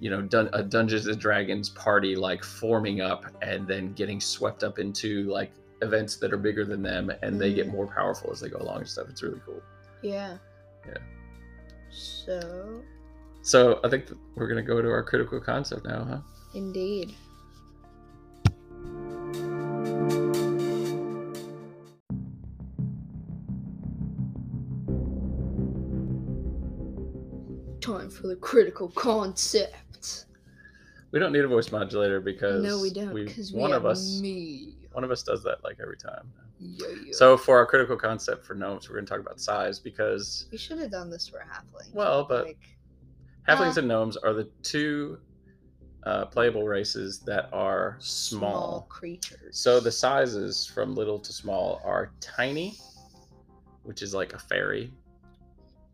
you 0.00 0.08
know 0.10 0.22
dun- 0.22 0.50
a 0.52 0.62
dungeons 0.62 1.06
and 1.08 1.18
dragons 1.20 1.70
party 1.70 2.14
like 2.14 2.44
forming 2.44 3.00
up 3.00 3.24
and 3.42 3.66
then 3.66 3.92
getting 3.94 4.20
swept 4.20 4.62
up 4.62 4.78
into 4.78 5.24
like 5.24 5.50
events 5.82 6.16
that 6.16 6.32
are 6.32 6.38
bigger 6.38 6.64
than 6.64 6.82
them 6.82 7.10
and 7.22 7.40
they 7.40 7.52
get 7.52 7.66
Mhm. 7.66 7.72
more 7.72 7.86
powerful 7.86 8.30
as 8.30 8.40
they 8.40 8.48
go 8.48 8.58
along 8.58 8.78
and 8.78 8.88
stuff. 8.88 9.08
It's 9.08 9.22
really 9.22 9.40
cool 9.46 9.62
Yeah. 10.02 10.36
Yeah. 10.86 10.94
So 11.90 12.82
so 13.42 13.80
i 13.84 13.88
think 13.88 14.06
th- 14.06 14.18
we're 14.34 14.46
going 14.46 14.62
to 14.62 14.66
go 14.66 14.82
to 14.82 14.88
our 14.90 15.02
critical 15.02 15.40
concept 15.40 15.86
now 15.86 16.04
huh 16.04 16.18
indeed. 16.54 17.14
Time 27.80 28.10
for 28.10 28.26
the 28.26 28.36
critical 28.36 28.88
concept. 28.90 30.26
we 31.12 31.18
don't 31.18 31.32
need 31.32 31.44
a 31.44 31.48
voice 31.48 31.72
modulator 31.72 32.20
because 32.20 32.62
No, 32.62 32.80
we 32.80 32.90
don't, 32.90 33.14
because 33.14 33.52
we 33.52 33.58
one 33.60 33.72
of 33.72 33.86
us 33.86 34.20
me. 34.20 34.74
one 34.92 35.02
of 35.02 35.10
us 35.10 35.22
does 35.22 35.42
that 35.44 35.64
like 35.64 35.78
every 35.82 35.96
time 35.96 36.30
So 37.12 37.36
for 37.36 37.56
our 37.58 37.66
critical 37.66 37.96
concept 37.96 38.44
for 38.44 38.54
gnomes 38.54 38.88
we're 38.88 38.96
going 38.96 39.06
to 39.06 39.10
talk 39.10 39.20
about 39.20 39.40
size 39.40 39.78
because 39.78 40.46
we 40.52 40.58
should 40.58 40.78
have 40.78 40.90
done 40.90 41.10
this 41.10 41.28
for 41.28 41.38
halfling. 41.38 41.92
Well, 41.94 42.24
but- 42.24 42.46
like, 42.46 42.58
halflings 43.48 43.76
Uh, 43.76 43.80
and 43.80 43.88
gnomes 43.88 44.16
are 44.16 44.32
the 44.32 44.50
two 44.62 45.18
uh, 46.04 46.24
playable 46.26 46.66
races 46.66 47.20
that 47.20 47.48
are 47.52 47.96
small 48.00 48.86
creatures. 48.88 49.58
So 49.58 49.80
the 49.80 49.92
sizes 49.92 50.64
from 50.66 50.94
little 50.94 51.18
to 51.18 51.32
small 51.32 51.80
are 51.84 52.12
tiny, 52.20 52.78
which 53.82 54.00
is 54.00 54.14
like 54.14 54.32
a 54.32 54.38
fairy, 54.38 54.92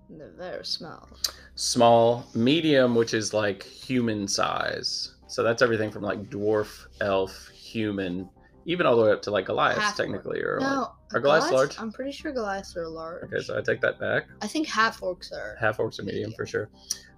they're 0.08 0.30
very 0.36 0.64
small. 0.64 1.08
small, 1.56 2.24
medium, 2.34 2.94
which 2.94 3.14
is 3.14 3.34
like 3.34 3.64
human 3.64 4.28
size. 4.28 5.14
So 5.26 5.42
that's 5.42 5.60
everything 5.62 5.90
from 5.90 6.02
like 6.02 6.30
dwarf, 6.30 6.86
elf, 7.00 7.48
human, 7.48 8.28
even 8.66 8.84
all 8.84 8.96
the 8.96 9.02
way 9.04 9.12
up 9.12 9.22
to 9.22 9.30
like 9.30 9.46
Goliath, 9.46 9.78
Half-orc. 9.78 9.96
technically. 9.96 10.40
Or 10.42 10.58
like, 10.60 10.68
No, 10.70 10.92
are 11.14 11.20
Goliaths 11.20 11.50
large? 11.52 11.78
I'm 11.80 11.90
pretty 11.92 12.12
sure 12.12 12.32
Goliaths 12.32 12.76
are 12.76 12.86
large. 12.88 13.22
okay, 13.24 13.40
so 13.42 13.56
I 13.56 13.62
take 13.62 13.80
that 13.80 13.98
back. 13.98 14.24
I 14.42 14.46
think 14.46 14.66
half 14.68 15.00
orcs 15.00 15.32
are. 15.32 15.56
Half 15.58 15.78
orcs 15.78 15.98
are 15.98 16.02
medium 16.02 16.30
Medium. 16.30 16.32
for 16.36 16.44
sure. 16.46 16.68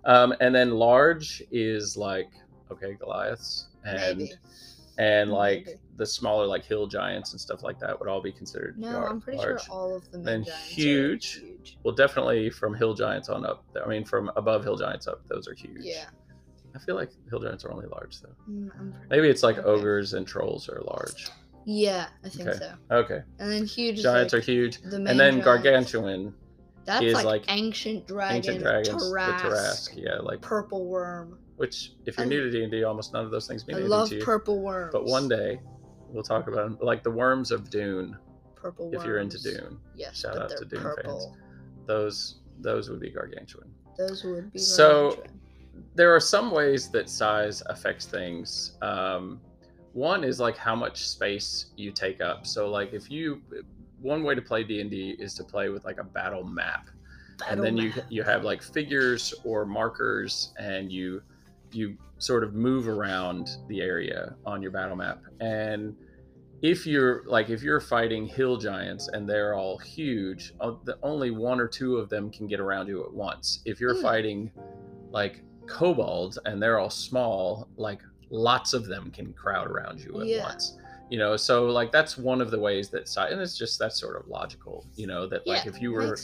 Um, 0.04 0.32
and 0.40 0.54
then 0.54 0.70
large 0.72 1.42
is 1.50 1.96
like 1.96 2.28
okay, 2.70 2.94
Goliaths, 2.94 3.68
and 3.84 4.18
Maybe. 4.18 4.32
and 4.98 5.30
like 5.30 5.64
Maybe. 5.66 5.78
the 5.96 6.06
smaller 6.06 6.46
like 6.46 6.64
hill 6.64 6.86
giants 6.86 7.32
and 7.32 7.40
stuff 7.40 7.62
like 7.62 7.78
that 7.80 7.98
would 7.98 8.08
all 8.10 8.20
be 8.20 8.30
considered. 8.32 8.78
No, 8.78 8.90
lar- 8.90 9.08
I'm 9.08 9.20
pretty 9.20 9.38
sure 9.40 9.58
all 9.70 9.96
of 9.96 10.10
them. 10.12 10.22
Then 10.22 10.42
huge. 10.42 11.38
Are 11.38 11.46
huge. 11.46 11.78
Well, 11.82 11.94
definitely 11.94 12.50
from 12.50 12.74
hill 12.74 12.92
giants 12.94 13.28
on 13.30 13.44
up. 13.46 13.64
I 13.84 13.88
mean, 13.88 14.04
from 14.04 14.30
above 14.36 14.64
hill 14.64 14.76
giants 14.76 15.06
up, 15.08 15.26
those 15.28 15.48
are 15.48 15.54
huge. 15.54 15.78
Yeah. 15.80 16.04
I 16.80 16.84
feel 16.84 16.94
like 16.94 17.10
hill 17.28 17.40
giants 17.40 17.64
are 17.64 17.72
only 17.72 17.86
large 17.86 18.20
though. 18.20 18.34
Mm, 18.48 18.92
Maybe 19.10 19.28
it's 19.28 19.42
like 19.42 19.58
Okay. 19.58 19.66
ogres 19.68 20.14
and 20.14 20.26
trolls 20.26 20.68
are 20.68 20.80
large. 20.86 21.28
Yeah, 21.64 22.06
I 22.24 22.28
think 22.28 22.48
Okay. 22.48 22.58
so. 22.58 22.72
Okay, 22.96 23.22
And 23.38 23.50
then 23.50 23.64
huge. 23.66 24.00
giants 24.02 24.32
like 24.32 24.42
are 24.42 24.44
huge, 24.44 24.80
The 24.82 24.98
main 24.98 25.08
and 25.08 25.20
then 25.20 25.40
gargantuan, 25.40 26.32
That's 26.84 27.04
is 27.04 27.14
like, 27.14 27.24
like 27.24 27.44
ancient 27.48 28.06
dragon. 28.06 28.36
ancient 28.36 28.60
dragons, 28.62 29.02
Tarrasque, 29.12 29.42
the 29.42 29.48
Tarrasque. 29.48 29.92
Yeah, 29.96 30.18
like 30.20 30.40
Purple 30.40 30.86
worm. 30.86 31.38
which 31.56 31.94
if 32.06 32.16
you're 32.16 32.26
I- 32.26 32.28
new 32.28 32.44
to 32.44 32.50
D 32.50 32.62
and 32.62 32.70
D, 32.72 32.84
almost 32.84 33.12
none 33.12 33.24
of 33.24 33.30
those 33.30 33.46
things 33.48 33.66
mean 33.66 33.74
I 33.76 33.78
anything 33.80 33.90
love 33.90 34.08
to 34.10 34.16
you. 34.16 34.22
purple 34.24 34.60
worms. 34.60 34.92
But 34.92 35.04
one 35.04 35.28
day 35.28 35.60
we'll 36.08 36.22
talk 36.22 36.46
about 36.48 36.64
them, 36.70 36.78
like 36.80 37.02
the 37.02 37.10
worms 37.10 37.50
of 37.50 37.68
Dune. 37.70 38.16
Purple 38.54 38.86
worms. 38.86 38.96
If 39.02 39.04
you're 39.06 39.18
into 39.18 39.38
Dune, 39.42 39.78
Yes, 39.94 40.20
Shout 40.20 40.38
out 40.38 40.50
to 40.56 40.64
Dune 40.64 40.80
fans. 41.02 41.26
those 41.86 42.36
those 42.60 42.88
would 42.90 42.98
be 43.00 43.10
gargantuan. 43.10 43.70
Those 43.98 44.24
would 44.24 44.52
be 44.52 44.58
So- 44.58 45.10
gargantuan. 45.10 45.37
There 45.98 46.14
are 46.14 46.20
some 46.20 46.52
ways 46.52 46.90
that 46.90 47.10
size 47.10 47.60
affects 47.66 48.06
things. 48.06 48.78
Um, 48.82 49.40
one 49.94 50.22
is 50.22 50.38
like 50.38 50.56
how 50.56 50.76
much 50.76 51.08
space 51.08 51.72
you 51.76 51.90
take 51.90 52.20
up. 52.20 52.46
So 52.46 52.70
like 52.70 52.92
if 52.92 53.10
you, 53.10 53.42
one 54.00 54.22
way 54.22 54.36
to 54.36 54.40
play 54.40 54.62
D 54.62 54.80
and 54.80 54.88
D 54.88 55.16
is 55.18 55.34
to 55.34 55.42
play 55.44 55.70
with 55.70 55.84
like 55.84 55.98
a 55.98 56.04
battle 56.04 56.44
map, 56.44 56.88
and 57.50 57.60
then 57.60 57.76
you 57.76 57.92
you 58.10 58.22
have 58.22 58.44
like 58.44 58.62
figures 58.62 59.34
or 59.44 59.66
markers, 59.66 60.52
and 60.56 60.92
you 60.92 61.20
you 61.72 61.98
sort 62.18 62.44
of 62.44 62.54
move 62.54 62.86
around 62.86 63.48
the 63.68 63.80
area 63.80 64.36
on 64.46 64.62
your 64.62 64.70
battle 64.70 64.94
map. 64.94 65.20
And 65.40 65.96
if 66.62 66.86
you're 66.86 67.24
like 67.26 67.50
if 67.50 67.60
you're 67.60 67.80
fighting 67.80 68.24
hill 68.24 68.56
giants 68.56 69.08
and 69.08 69.28
they're 69.28 69.54
all 69.54 69.78
huge, 69.78 70.52
uh, 70.60 70.74
the 70.84 70.96
only 71.02 71.32
one 71.32 71.58
or 71.58 71.66
two 71.66 71.96
of 71.96 72.08
them 72.08 72.30
can 72.30 72.46
get 72.46 72.60
around 72.60 72.86
you 72.86 73.02
at 73.04 73.12
once. 73.12 73.62
If 73.64 73.80
you're 73.80 73.96
Hmm. 73.96 74.02
fighting 74.02 74.52
like 75.10 75.42
kobolds 75.68 76.38
and 76.44 76.62
they're 76.62 76.78
all 76.78 76.90
small, 76.90 77.68
like 77.76 78.00
lots 78.30 78.72
of 78.72 78.86
them 78.86 79.10
can 79.10 79.32
crowd 79.32 79.68
around 79.68 80.00
you 80.00 80.20
at 80.20 80.26
Yeah. 80.26 80.42
once. 80.44 80.76
You 81.10 81.18
know, 81.18 81.38
so 81.38 81.64
like 81.66 81.90
that's 81.90 82.18
one 82.18 82.42
of 82.42 82.50
the 82.50 82.58
ways 82.58 82.90
that 82.90 83.08
size, 83.08 83.32
and 83.32 83.40
it's 83.40 83.56
just 83.56 83.78
that's 83.78 83.98
sort 83.98 84.16
of 84.20 84.28
logical. 84.28 84.84
You 84.94 85.06
know, 85.06 85.26
that 85.28 85.46
like 85.46 85.66
if 85.66 85.80
you 85.80 85.90
were 85.90 86.18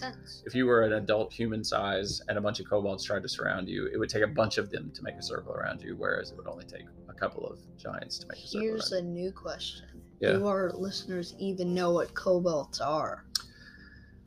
if 0.44 0.54
you 0.54 0.66
were 0.66 0.82
an 0.82 0.92
adult 0.92 1.32
human 1.32 1.64
size 1.64 2.20
and 2.28 2.36
a 2.36 2.40
bunch 2.42 2.60
of 2.60 2.68
kobolds 2.68 3.02
tried 3.02 3.22
to 3.22 3.28
surround 3.28 3.66
you, 3.66 3.86
it 3.86 3.96
would 3.96 4.10
take 4.10 4.22
a 4.22 4.26
bunch 4.26 4.58
of 4.58 4.70
them 4.70 4.90
to 4.94 5.02
make 5.02 5.14
a 5.14 5.22
circle 5.22 5.52
around 5.54 5.80
you, 5.82 5.96
whereas 5.96 6.32
it 6.32 6.36
would 6.36 6.46
only 6.46 6.66
take 6.66 6.84
a 7.08 7.14
couple 7.14 7.46
of 7.46 7.58
giants 7.78 8.18
to 8.18 8.26
make 8.28 8.36
a 8.36 8.46
circle 8.46 8.60
Here's 8.60 8.92
a 8.92 9.00
new 9.00 9.32
question. 9.32 9.86
Yeah. 10.20 10.32
Do 10.32 10.46
our 10.48 10.70
listeners 10.72 11.34
even 11.38 11.72
know 11.72 11.92
what 11.92 12.12
kobolds 12.12 12.82
are? 12.82 13.24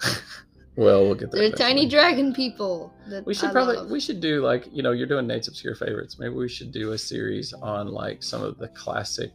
Well, 0.78 1.06
we'll 1.06 1.16
get 1.16 1.32
there. 1.32 1.42
They're 1.42 1.52
tiny 1.52 1.82
eventually. 1.82 1.90
dragon 1.90 2.34
people. 2.34 2.94
We 3.26 3.34
should 3.34 3.50
I 3.50 3.52
probably 3.52 3.78
love. 3.78 3.90
we 3.90 4.00
should 4.00 4.22
do 4.22 4.42
like 4.46 4.68
you 4.72 4.84
know 4.84 4.92
you're 4.92 5.08
doing 5.08 5.26
Nate's 5.26 5.48
obscure 5.48 5.76
favorites. 5.76 6.20
Maybe 6.20 6.36
we 6.36 6.48
should 6.48 6.72
do 6.72 6.92
a 6.92 6.98
series 6.98 7.52
on 7.54 7.88
like 7.88 8.22
some 8.22 8.44
of 8.44 8.60
the 8.60 8.68
classic 8.70 9.32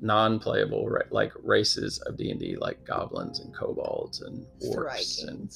non-playable 0.00 0.90
like 1.10 1.32
races 1.42 1.98
of 2.06 2.16
D 2.16 2.30
and 2.30 2.40
D, 2.40 2.56
like 2.56 2.82
goblins 2.86 3.40
and 3.40 3.54
kobolds 3.54 4.22
and 4.22 4.46
orcs 4.62 5.28
and 5.28 5.54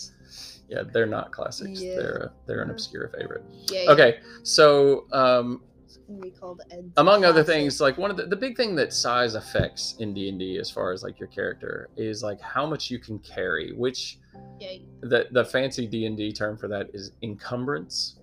yeah, 0.69 0.83
they're 0.93 1.07
not 1.07 1.33
classics. 1.33 1.81
Yeah. 1.81 1.97
They're 1.97 2.16
a, 2.16 2.33
they're 2.47 2.62
an 2.62 2.71
obscure 2.71 3.11
favorite. 3.19 3.45
Yeah, 3.71 3.83
yeah. 3.83 3.90
Okay, 3.93 4.19
so 4.43 5.07
um, 5.12 5.62
It's 5.96 6.06
gonna 6.08 6.20
be 6.20 6.30
called 6.30 6.60
Ed's 6.70 6.92
among 6.96 7.24
other 7.24 7.44
things 7.44 7.80
like 7.80 7.98
one 7.98 8.10
of 8.10 8.16
the, 8.16 8.26
the 8.26 8.36
big 8.36 8.56
thing 8.56 8.74
that 8.76 8.92
size 8.92 9.34
affects 9.34 9.96
in 9.98 10.12
d&d 10.14 10.58
as 10.58 10.70
far 10.70 10.92
as 10.92 11.02
like 11.02 11.18
your 11.18 11.28
character 11.28 11.88
is 11.96 12.22
like 12.22 12.40
how 12.40 12.66
much 12.66 12.90
you 12.90 12.98
can 12.98 13.18
carry 13.20 13.72
which 13.72 14.18
Yeah, 14.58 14.78
the, 15.02 15.26
the 15.32 15.44
fancy 15.44 15.86
d&d 15.86 16.32
term 16.32 16.56
for 16.56 16.68
that 16.68 16.90
is 16.92 17.12
encumbrance 17.22 18.16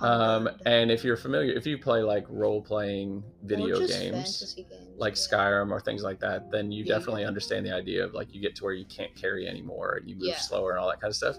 Um, 0.00 0.48
and 0.66 0.90
if 0.90 1.04
you're 1.04 1.16
familiar, 1.16 1.52
if 1.52 1.66
you 1.66 1.78
play 1.78 2.02
like 2.02 2.24
role 2.28 2.60
playing 2.60 3.22
video 3.44 3.78
games 3.78 3.96
games, 4.10 4.56
like 4.96 5.14
yeah. 5.14 5.20
Skyrim 5.20 5.70
or 5.70 5.80
things 5.80 6.02
like 6.02 6.18
that, 6.20 6.50
then 6.50 6.72
you 6.72 6.84
Yeah, 6.84 6.94
definitely 6.98 7.22
yeah. 7.22 7.28
understand 7.28 7.64
the 7.64 7.72
idea 7.72 8.04
of 8.04 8.12
like 8.12 8.34
you 8.34 8.40
get 8.40 8.56
to 8.56 8.64
where 8.64 8.72
you 8.72 8.84
can't 8.86 9.14
carry 9.14 9.46
anymore 9.46 9.98
and 10.00 10.08
you 10.08 10.16
move 10.16 10.36
slower 10.38 10.70
and 10.70 10.80
all 10.80 10.88
that 10.88 11.00
kind 11.00 11.10
of 11.10 11.16
stuff. 11.16 11.36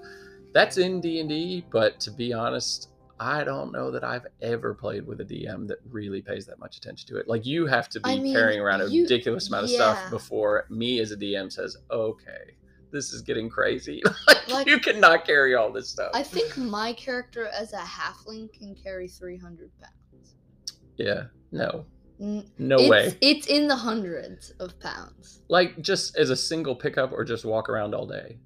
That's 0.53 0.77
in 0.77 1.01
D 1.01 1.19
and 1.19 1.27
D, 1.27 1.65
but 1.71 2.00
to 2.01 2.12
be 2.12 2.31
honest, 2.31 2.89
I 3.20 3.43
don't 3.43 3.72
know 3.72 3.91
that 3.91 4.03
I've 4.03 4.25
ever 4.41 4.74
played 4.74 5.05
with 5.05 5.22
a 5.22 5.25
DM 5.25 5.67
that 5.67 5.77
really 5.89 6.22
pays 6.22 6.46
that 6.48 6.60
much 6.60 6.77
attention 6.77 7.08
to 7.10 7.17
it. 7.17 7.27
Like 7.27 7.46
you 7.46 7.65
have 7.67 7.88
to 7.89 8.00
be 8.00 8.10
I 8.10 8.17
mean, 8.20 8.34
carrying 8.34 8.60
around 8.60 8.82
a 8.82 8.88
you- 8.88 9.03
ridiculous 9.03 9.48
amount 9.48 9.65
of 9.65 9.70
stuff 9.70 10.10
before 10.10 10.65
me 10.70 11.00
as 11.00 11.12
a 11.12 11.17
DM 11.17 11.51
says, 11.51 11.77
"Okay, 11.91 12.55
this 12.91 13.13
is 13.13 13.22
getting 13.22 13.50
crazy. 13.50 14.01
like, 14.27 14.50
Like- 14.50 14.67
you 14.67 14.79
cannot 14.79 15.25
carry 15.25 15.55
all 15.55 15.72
this 15.72 15.89
stuff." 15.89 16.12
I 16.13 16.24
think 16.24 16.58
my 16.58 16.93
character 16.93 17.48
as 17.48 17.72
a 17.74 17.77
halfling 17.77 18.51
can 18.51 18.75
carry 18.75 19.08
300 19.08 19.72
pounds. 19.79 20.36
yeah, 20.98 21.25
no, 21.51 21.86
no 22.20 22.77
it's, 22.79 22.89
way. 22.89 23.17
It's 23.22 23.48
in 23.48 23.67
the 23.67 23.75
hundreds 23.75 24.51
of 24.60 24.79
pounds. 24.79 25.41
Like 25.50 25.79
just 25.82 26.17
as 26.17 26.29
a 26.29 26.36
single 26.36 26.75
pickup 26.75 27.12
or 27.12 27.24
just 27.24 27.46
walk 27.46 27.70
around 27.70 27.93
all 27.93 28.08
day. 28.08 28.38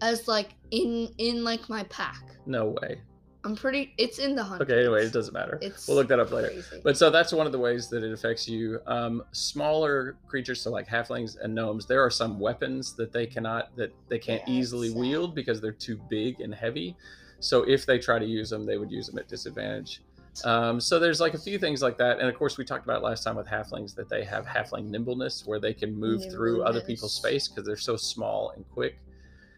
As 0.00 0.28
like 0.28 0.50
in 0.70 1.12
in 1.18 1.42
like 1.42 1.68
my 1.68 1.82
pack. 1.84 2.22
No 2.46 2.76
way. 2.80 3.00
I'm 3.48 3.56
pretty. 3.56 3.94
It's 3.96 4.18
in 4.18 4.34
the 4.36 4.44
hundreds. 4.44 4.70
Okay, 4.70 4.80
anyway, 4.80 5.06
it 5.06 5.12
doesn't 5.12 5.32
matter. 5.32 5.58
It's 5.62 5.88
we'll 5.88 5.96
look 5.96 6.08
that 6.08 6.20
up 6.20 6.30
later. 6.30 6.48
crazy. 6.48 6.80
But 6.84 6.98
so 6.98 7.08
that's 7.08 7.32
one 7.32 7.46
of 7.46 7.52
the 7.52 7.58
ways 7.58 7.88
that 7.88 8.04
it 8.04 8.12
affects 8.12 8.46
you. 8.46 8.78
Um, 8.86 9.22
smaller 9.32 10.16
creatures, 10.26 10.60
so 10.60 10.70
like 10.70 10.86
halflings 10.86 11.38
and 11.42 11.54
gnomes, 11.54 11.86
there 11.86 12.04
are 12.04 12.10
some 12.10 12.38
weapons 12.38 12.94
that 12.96 13.10
they 13.10 13.24
cannot, 13.26 13.74
that 13.76 13.94
they 14.08 14.18
can't 14.18 14.42
Yeah, 14.46 14.52
easily 14.52 14.88
sad. 14.90 14.98
wield 14.98 15.34
because 15.34 15.62
they're 15.62 15.72
too 15.72 15.98
big 16.10 16.40
and 16.42 16.54
heavy. 16.54 16.94
So 17.40 17.62
if 17.62 17.86
they 17.86 17.98
try 17.98 18.18
to 18.18 18.26
use 18.26 18.50
them, 18.50 18.66
they 18.66 18.76
would 18.76 18.90
use 18.90 19.06
them 19.06 19.18
at 19.18 19.28
disadvantage. 19.28 20.02
Um, 20.44 20.78
so 20.78 20.98
there's 20.98 21.18
like 21.18 21.32
a 21.32 21.38
few 21.38 21.58
things 21.58 21.80
like 21.80 21.96
that, 21.98 22.18
and 22.20 22.28
of 22.28 22.34
course 22.36 22.58
we 22.58 22.66
talked 22.66 22.84
about 22.84 23.02
last 23.02 23.24
time 23.24 23.34
with 23.36 23.46
halflings 23.46 23.94
that 23.94 24.10
they 24.10 24.24
have 24.24 24.44
halfling 24.46 24.84
nimbleness, 24.90 25.44
where 25.46 25.58
they 25.58 25.72
can 25.72 25.98
move 25.98 26.30
through 26.30 26.62
other 26.64 26.82
people's 26.82 27.14
space 27.14 27.48
because 27.48 27.64
they're 27.66 27.76
so 27.76 27.96
small 27.96 28.52
and 28.54 28.68
quick. 28.68 28.98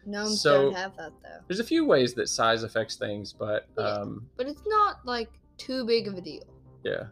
Gnomes 0.05 0.41
so- 0.41 0.63
don't 0.63 0.75
have 0.75 0.95
that 0.97 1.11
though. 1.23 1.39
There's 1.47 1.59
a 1.59 1.63
few 1.65 1.85
ways 1.85 2.13
that 2.15 2.27
size 2.29 2.63
affects 2.63 2.95
things, 2.95 3.33
but 3.33 3.67
Yeah. 3.77 3.83
um, 3.85 4.27
But 4.37 4.47
it's 4.47 4.63
not 4.65 5.05
like 5.05 5.29
too 5.57 5.85
big 5.85 6.07
of 6.07 6.15
a 6.17 6.21
deal. 6.21 6.43
yeah, 6.83 7.07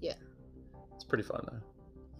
Yeah. 0.00 0.14
it's 0.94 1.04
pretty 1.04 1.24
fun 1.24 1.44
though. 1.50 1.60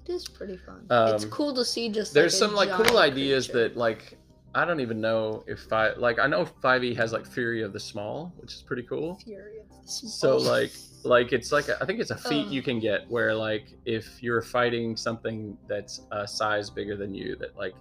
It 0.06 0.12
is 0.14 0.26
pretty 0.28 0.56
fun. 0.56 0.86
Um, 0.90 1.14
it's 1.14 1.24
cool 1.26 1.54
to 1.54 1.64
see 1.64 1.88
just. 1.88 2.12
there's 2.14 2.32
like, 2.40 2.48
some 2.50 2.54
like 2.56 2.70
cool 2.70 2.98
ideas 2.98 3.46
creature. 3.46 3.68
that 3.68 3.76
like 3.76 4.18
I 4.54 4.64
don't 4.64 4.80
even 4.80 5.00
know 5.00 5.44
if 5.46 5.72
I 5.72 5.92
like 5.94 6.18
I 6.18 6.26
know 6.26 6.44
5e 6.44 6.96
has 6.96 7.12
like 7.12 7.24
Fury 7.26 7.62
of 7.62 7.72
the 7.72 7.78
Small, 7.80 8.32
which 8.38 8.52
is 8.54 8.62
pretty 8.62 8.82
cool. 8.82 9.14
Fury 9.24 9.58
of 9.60 9.68
the 9.68 9.88
Small. 9.88 10.10
So 10.10 10.36
like 10.38 10.72
like 11.04 11.32
it's 11.32 11.52
like 11.52 11.68
a, 11.68 11.80
I 11.80 11.86
think 11.86 12.00
it's 12.00 12.10
a 12.10 12.16
feat 12.16 12.46
Ugh. 12.46 12.52
you 12.52 12.60
can 12.62 12.80
get 12.80 13.08
where 13.08 13.34
like 13.34 13.72
if 13.84 14.20
you're 14.22 14.42
fighting 14.42 14.96
something 14.96 15.56
that's 15.68 16.00
a 16.10 16.26
size 16.26 16.68
bigger 16.70 16.96
than 16.96 17.14
you 17.14 17.36
that 17.36 17.56
like 17.56 17.74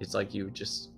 it's 0.00 0.14
like 0.14 0.34
you 0.34 0.50
just 0.50 0.90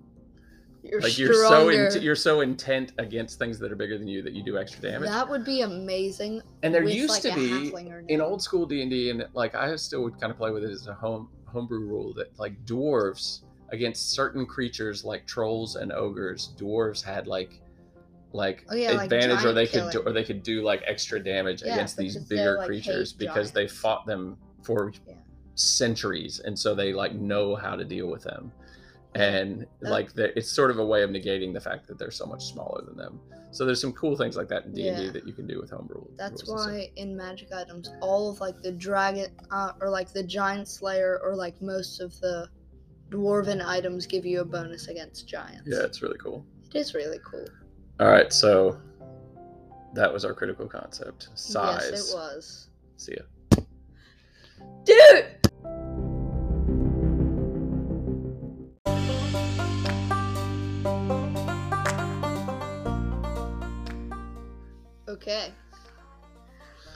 you're 0.83 1.01
like 1.01 1.19
you're 1.19 1.33
so 1.33 1.69
in, 1.69 1.89
you're 2.03 2.17
so 2.17 2.41
intent 2.41 2.93
against 2.99 3.39
things 3.39 3.59
that 3.59 3.71
are 3.71 3.77
bigger 3.77 3.99
than 3.99 4.09
you 4.09 4.23
that 4.23 4.33
you 4.33 4.43
do 4.43 4.59
extra 4.59 4.81
damage. 4.83 5.09
That 5.09 5.29
would 5.29 5.45
be 5.45 5.63
amazing. 5.63 6.43
and 6.63 6.75
there 6.75 6.83
used 6.83 7.11
like, 7.11 7.23
to 7.23 7.35
be 7.35 7.73
in 8.09 8.21
old 8.21 8.43
school 8.43 8.67
D&D 8.67 9.11
and 9.11 9.27
like 9.35 9.55
I 9.55 9.77
still 9.77 10.03
would 10.03 10.19
kind 10.21 10.31
of 10.31 10.37
play 10.37 10.51
with 10.51 10.65
it 10.65 10.71
as 10.71 10.87
a 10.87 10.95
home 10.95 11.29
homebrew 11.47 11.81
rule 11.81 12.15
that 12.15 12.39
like 12.39 12.65
dwarves 12.65 13.41
against 13.71 14.13
certain 14.13 14.47
creatures 14.47 15.05
like 15.05 15.27
trolls 15.27 15.77
and 15.77 15.93
ogres 15.93 16.55
dwarves 16.59 17.03
had 17.03 17.27
like 17.27 17.61
like 18.33 18.65
Oh, 18.71 18.75
yeah, 18.75 18.93
like 18.93 19.05
advantage 19.05 19.41
or 19.41 19.53
giant 19.53 19.57
they 19.57 19.67
could 19.67 19.91
do, 19.91 19.99
or 20.01 20.13
they 20.13 20.25
could 20.25 20.43
do 20.43 20.63
like 20.63 20.83
extra 20.87 21.21
damage 21.23 21.63
Yeah, 21.63 21.73
against 21.75 21.97
these 21.97 22.17
bigger 22.17 22.57
like, 22.59 22.67
creatures 22.67 23.13
because 23.13 23.53
they 23.53 23.67
fought 23.69 24.07
them 24.07 24.39
for 24.63 24.93
Yeah. 25.07 25.15
centuries 25.55 26.41
and 26.41 26.59
so 26.59 26.75
they 26.75 26.93
like 26.93 27.15
know 27.15 27.55
how 27.55 27.77
to 27.77 27.85
deal 27.85 28.07
with 28.09 28.23
them 28.23 28.53
and 29.15 29.67
like 29.81 30.11
it's 30.17 30.51
sort 30.51 30.71
of 30.71 30.79
a 30.79 30.85
way 30.87 31.03
of 31.03 31.11
negating 31.11 31.53
the 31.53 31.61
fact 31.61 31.87
that 31.89 31.99
they're 31.99 32.11
so 32.13 32.27
much 32.27 32.45
smaller 32.45 32.81
than 32.85 32.97
them 32.97 33.19
so 33.51 33.65
there's 33.65 33.81
some 33.81 33.93
cool 33.93 34.17
things 34.17 34.37
like 34.37 34.47
that 34.49 34.65
in 34.67 34.73
d&d 34.73 34.87
Yeah. 35.07 35.11
that 35.11 35.27
you 35.27 35.33
can 35.33 35.47
do 35.49 35.61
with 35.61 35.71
homebrew 35.71 36.05
That's 36.17 36.47
why 36.49 36.91
in 36.95 37.17
magic 37.17 37.53
items, 37.53 37.91
all 38.01 38.31
of 38.31 38.41
like 38.41 38.63
the 38.63 38.71
dragon 38.71 39.27
uh, 39.51 39.73
or 39.81 39.91
like 39.91 40.13
the 40.13 40.23
giant 40.23 40.69
slayer 40.69 41.19
or 41.25 41.35
like 41.35 41.61
most 41.61 42.01
of 42.01 42.19
the 42.21 42.49
dwarven 43.11 43.61
items 43.67 44.07
give 44.07 44.25
you 44.25 44.41
a 44.43 44.45
bonus 44.45 44.87
against 44.87 45.27
giants. 45.27 45.63
yeah 45.67 45.83
it's 45.83 46.01
really 46.03 46.19
cool 46.19 46.47
It 46.73 46.79
is 46.79 46.95
really 46.95 47.19
cool. 47.29 47.47
All 47.99 48.09
right, 48.09 48.33
so 48.33 48.81
that 49.95 50.11
was 50.13 50.25
our 50.25 50.33
critical 50.33 50.69
concept. 50.69 51.29
Size. 51.35 51.89
Yes, 51.91 52.13
it 52.13 52.15
was. 52.17 52.69
See 52.97 53.17
ya. 53.19 53.63
Dude! 54.85 55.40
Okay. 65.21 65.53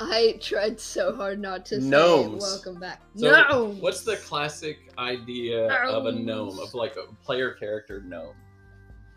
I 0.00 0.38
tried 0.40 0.80
so 0.80 1.14
hard 1.14 1.38
not 1.40 1.64
to 1.66 1.80
Gnomes. 1.80 2.42
say 2.44 2.50
welcome 2.50 2.80
back. 2.80 3.00
So, 3.16 3.30
no! 3.30 3.66
What's 3.80 4.00
the 4.02 4.16
classic 4.16 4.78
idea 4.98 5.68
of 5.84 6.06
a 6.06 6.12
gnome, 6.12 6.58
of 6.58 6.74
like 6.74 6.96
a 6.96 7.12
player 7.24 7.52
character 7.52 8.02
gnome? 8.02 8.34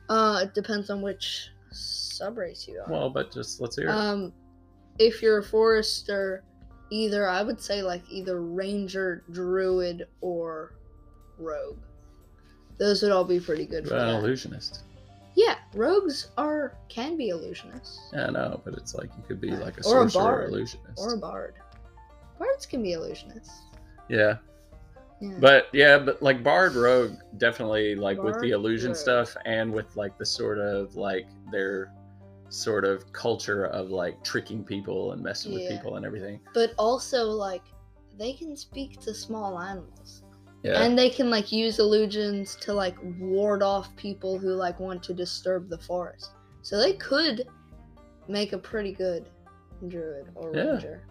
Uh, 0.10 0.42
it 0.44 0.54
depends 0.54 0.90
on 0.90 1.02
which 1.02 1.50
subrace 1.74 2.68
you 2.68 2.80
are. 2.80 2.92
Well, 2.92 3.10
but 3.10 3.32
just 3.32 3.60
let's 3.60 3.76
hear 3.76 3.88
it. 3.88 3.92
Um, 3.92 4.32
if 5.00 5.22
you're 5.22 5.40
a 5.40 5.44
forester, 5.44 6.44
either 6.92 7.28
I 7.28 7.42
would 7.42 7.60
say 7.60 7.82
like 7.82 8.04
either 8.10 8.42
ranger, 8.42 9.24
druid, 9.32 10.08
or 10.22 10.76
rogue. 11.40 11.80
Those 12.78 13.02
would 13.02 13.12
all 13.12 13.24
be 13.26 13.40
pretty 13.40 13.66
good 13.66 13.88
for 13.88 13.96
about 13.96 14.10
an 14.10 14.14
that. 14.14 14.20
illusionist? 14.28 14.84
Yeah, 15.38 15.56
rogues 15.76 16.32
are 16.36 16.74
can 16.90 17.16
be 17.16 17.30
illusionists 17.30 18.12
Yeah, 18.12 18.32
know, 18.32 18.60
but 18.66 18.74
it's 18.74 18.96
like 18.96 19.12
you 19.16 19.24
could 19.28 19.40
be 19.40 19.52
like 19.52 19.78
a 19.80 19.88
Or 19.88 20.04
a 20.06 20.10
sorcerer 20.10 20.24
bard. 20.24 20.50
illusionist. 20.50 20.98
or 21.00 21.14
a 21.14 21.18
bard. 21.18 21.54
Bards 22.40 22.66
can 22.66 22.82
be 22.82 22.94
illusionists. 22.94 23.52
yeah, 24.10 24.38
Yeah. 25.22 25.38
but 25.40 25.68
yeah, 25.74 26.00
but 26.00 26.24
like 26.24 26.44
bard 26.44 26.74
rogue 26.74 27.14
definitely 27.38 27.94
like 27.96 28.20
with 28.22 28.40
the 28.42 28.50
illusion 28.50 28.90
rogue. 28.92 28.98
stuff 28.98 29.38
and 29.46 29.72
with 29.72 29.96
like 29.96 30.18
the 30.18 30.26
sort 30.26 30.58
of 30.58 30.96
like 30.96 31.28
their 31.52 31.94
sort 32.50 32.84
of 32.84 33.12
culture 33.14 33.66
of 33.66 33.92
like 33.92 34.24
tricking 34.24 34.64
people 34.64 35.12
and 35.12 35.22
messing 35.22 35.54
with 35.54 35.62
Yeah. 35.64 35.78
people 35.78 35.98
and 35.98 36.06
everything. 36.06 36.40
but 36.56 36.74
also 36.80 37.26
like 37.26 37.62
they 38.18 38.34
can 38.34 38.56
speak 38.58 39.00
to 39.02 39.14
small 39.14 39.60
animals. 39.60 40.24
Yeah. 40.64 40.82
And 40.82 40.98
they 40.98 41.10
can 41.10 41.30
like 41.30 41.52
use 41.52 41.80
illusions 41.80 42.56
to 42.62 42.74
like 42.74 42.96
ward 43.20 43.62
off 43.64 43.96
people 43.96 44.38
who 44.40 44.54
like 44.54 44.80
want 44.80 45.04
to 45.04 45.14
disturb 45.14 45.70
the 45.70 45.78
forest. 45.78 46.32
So 46.62 46.78
they 46.78 46.94
could 46.94 47.48
make 48.28 48.54
a 48.54 48.58
pretty 48.58 48.92
good 48.92 49.30
druid 49.88 50.28
or 50.36 50.54
Yeah. 50.56 50.72
ranger. 50.72 51.04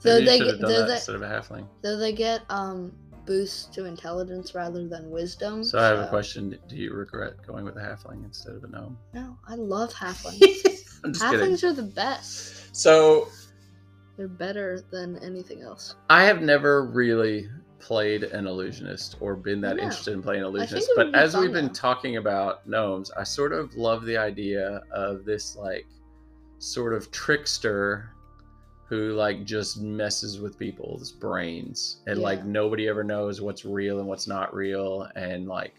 So 0.00 0.20
they 0.20 0.38
get 0.38 0.60
though 0.60 0.68
that 0.68 0.86
they, 0.88 0.94
instead 0.94 1.14
of 1.16 1.22
a 1.22 1.26
halfling. 1.26 1.66
though 1.82 1.96
they 1.96 2.12
get 2.12 2.42
um 2.50 2.92
boosts 3.26 3.66
to 3.74 3.84
intelligence 3.84 4.54
rather 4.54 4.88
than 4.88 5.10
wisdom. 5.10 5.62
So 5.62 5.78
I 5.78 5.86
have 5.86 5.98
a 5.98 6.08
question. 6.08 6.58
Do 6.66 6.76
you 6.76 6.92
regret 6.94 7.34
going 7.46 7.64
with 7.64 7.76
a 7.76 7.80
halfling 7.80 8.24
instead 8.24 8.54
of 8.54 8.64
a 8.64 8.68
gnome? 8.68 8.96
No, 9.12 9.36
I 9.46 9.54
love 9.54 9.92
halflings. 9.92 10.40
I'm 11.04 11.12
just 11.12 11.24
kidding. 11.24 11.46
halflings 11.46 11.62
are 11.62 11.72
the 11.74 11.82
best. 11.82 12.74
So 12.76 13.28
They're 14.16 14.28
better 14.28 14.82
than 14.90 15.18
anything 15.18 15.62
else. 15.62 15.94
I 16.10 16.24
have 16.24 16.40
never 16.42 16.84
really 16.86 17.48
played 17.78 18.24
an 18.24 18.46
illusionist 18.46 19.16
or 19.20 19.36
been 19.36 19.60
that 19.62 19.76
know. 19.76 19.82
interested 19.84 20.12
in 20.14 20.22
playing 20.22 20.42
illusionist. 20.42 20.90
But 20.96 21.14
as 21.14 21.36
we've 21.36 21.52
been 21.52 21.66
though. 21.68 21.72
talking 21.72 22.16
about 22.16 22.66
gnomes, 22.68 23.10
I 23.12 23.22
sort 23.24 23.52
of 23.52 23.74
love 23.76 24.04
the 24.04 24.16
idea 24.16 24.82
of 24.92 25.24
this 25.24 25.56
like 25.56 25.86
sort 26.58 26.92
of 26.94 27.10
trickster 27.10 28.10
who 28.88 29.12
like 29.12 29.44
just 29.44 29.80
messes 29.80 30.40
with 30.40 30.58
people's 30.58 31.12
brains 31.12 31.98
and 32.06 32.18
like 32.20 32.44
nobody 32.44 32.88
ever 32.88 33.04
knows 33.04 33.40
what's 33.40 33.64
real 33.64 33.98
and 33.98 34.08
what's 34.08 34.26
not 34.26 34.52
real 34.54 35.06
and 35.14 35.46
like 35.46 35.74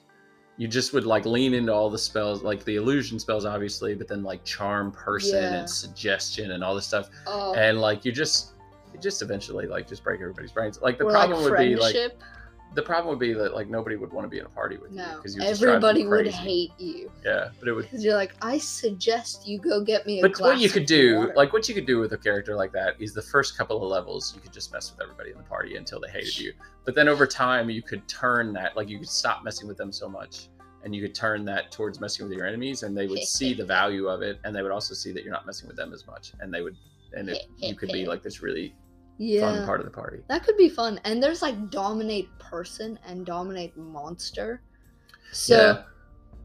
you 0.58 0.68
just 0.68 0.94
would 0.94 1.06
like 1.06 1.26
lean 1.26 1.54
into 1.56 1.74
all 1.74 1.90
the 1.90 1.98
spells 1.98 2.44
like 2.44 2.64
the 2.66 2.76
illusion 2.76 3.18
spells 3.20 3.46
obviously 3.46 3.96
but 3.96 4.08
then 4.08 4.22
like 4.24 4.44
charm 4.46 4.92
person 4.92 5.42
Yeah. 5.42 5.60
and 5.62 5.70
suggestion 5.70 6.52
and 6.52 6.64
all 6.64 6.76
this 6.76 6.86
stuff 6.86 7.10
Oh, 7.26 7.56
and 7.56 7.82
like 7.82 8.06
you 8.06 8.12
just 8.12 8.52
just 9.02 9.21
eventually 9.21 9.67
like 9.67 9.88
just 9.88 10.04
break 10.04 10.21
everybody's 10.21 10.52
brains. 10.52 10.80
Like 10.82 10.97
the 10.97 11.06
or 11.06 11.12
problem 11.12 11.41
like 11.41 11.52
would 11.52 11.58
be 11.58 11.75
like 11.75 11.95
the 12.75 12.82
problem 12.82 13.10
would 13.10 13.19
be 13.19 13.34
that 13.34 13.54
like 13.56 13.67
nobody 13.67 13.95
would 13.95 14.13
want 14.13 14.25
to 14.25 14.30
be 14.30 14.38
in 14.38 14.45
a 14.45 14.49
party 14.49 14.78
with 14.78 14.91
you 14.91 14.97
no, 14.97 15.15
because 15.15 15.36
you 15.36 15.41
just 15.41 15.62
everybody 15.62 16.06
would 16.06 16.28
hate 16.28 16.71
you. 16.78 17.12
Yeah 17.25 17.49
but 17.60 17.67
it 17.67 17.73
would 17.73 17.86
because 17.86 18.04
you're 18.04 18.15
like, 18.15 18.36
I 18.41 18.58
suggest 18.58 19.47
you 19.47 19.58
go 19.58 19.84
get 19.84 20.06
me 20.06 20.19
a 20.19 20.21
but 20.21 20.39
what 20.39 20.60
you 20.60 20.69
could 20.69 20.86
do 20.86 21.17
water." 21.17 21.34
like 21.36 21.54
what 21.54 21.67
you 21.67 21.73
could 21.73 21.88
do 21.88 21.99
with 21.99 22.13
a 22.13 22.17
character 22.17 22.56
like 22.56 22.71
that 22.73 22.95
is 22.99 23.13
the 23.13 23.21
first 23.21 23.58
couple 23.58 23.78
of 23.78 23.84
levels 23.84 24.34
you 24.36 24.41
could 24.41 24.54
just 24.54 24.71
mess 24.71 24.91
with 24.91 25.02
everybody 25.02 25.32
in 25.32 25.38
the 25.38 25.43
party 25.43 25.78
until 25.78 25.99
they 25.99 26.10
hated 26.10 26.38
you. 26.38 26.54
But 26.86 26.95
then 26.95 27.08
over 27.08 27.25
time 27.25 27.69
you 27.69 27.82
could 27.82 28.08
turn 28.08 28.54
that 28.54 28.75
like 28.75 28.88
you 28.88 28.99
could 28.99 29.10
stop 29.10 29.43
messing 29.43 29.67
with 29.67 29.78
them 29.78 29.91
so 29.91 30.08
much 30.08 30.49
and 30.84 30.95
you 30.95 31.02
could 31.02 31.15
turn 31.15 31.45
that 31.45 31.71
towards 31.71 31.99
messing 31.99 32.28
with 32.28 32.38
your 32.38 32.47
enemies, 32.47 32.84
and 32.84 32.97
they 32.97 33.08
would 33.08 33.23
see 33.23 33.54
the 33.54 33.65
value 33.65 34.08
of 34.08 34.21
it, 34.21 34.39
and 34.43 34.56
they 34.56 34.62
would 34.62 34.71
also 34.71 34.93
see 34.93 35.12
that 35.12 35.23
you're 35.23 35.34
not 35.34 35.45
messing 35.45 35.67
with 35.67 35.78
them 35.78 35.93
as 35.93 36.06
much, 36.08 36.34
and 36.39 36.54
they 36.54 36.62
would, 36.62 36.78
and 37.13 37.30
it, 37.30 37.45
you 37.58 37.76
could 37.76 37.91
be 37.91 38.06
like 38.06 38.22
this 38.24 38.41
really 38.41 38.76
Yeah. 39.17 39.41
fun 39.41 39.65
part 39.65 39.80
of 39.80 39.86
the 39.86 39.91
party. 39.91 40.19
That 40.30 40.43
could 40.43 40.58
be 40.58 40.69
fun. 40.69 41.00
And 41.06 41.22
there's 41.22 41.41
like 41.41 41.69
dominate 41.69 42.28
person 42.39 42.98
and 43.08 43.26
dominate 43.26 43.76
monster. 43.78 44.62
So 45.32 45.56
yeah, 45.56 45.84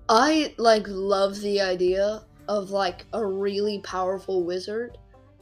I 0.09 0.55
like 0.59 0.85
love 0.89 1.41
the 1.41 1.61
idea 1.61 2.25
of 2.49 2.71
like 2.71 3.07
a 3.13 3.25
really 3.25 3.81
powerful 3.81 4.45
wizard 4.45 4.99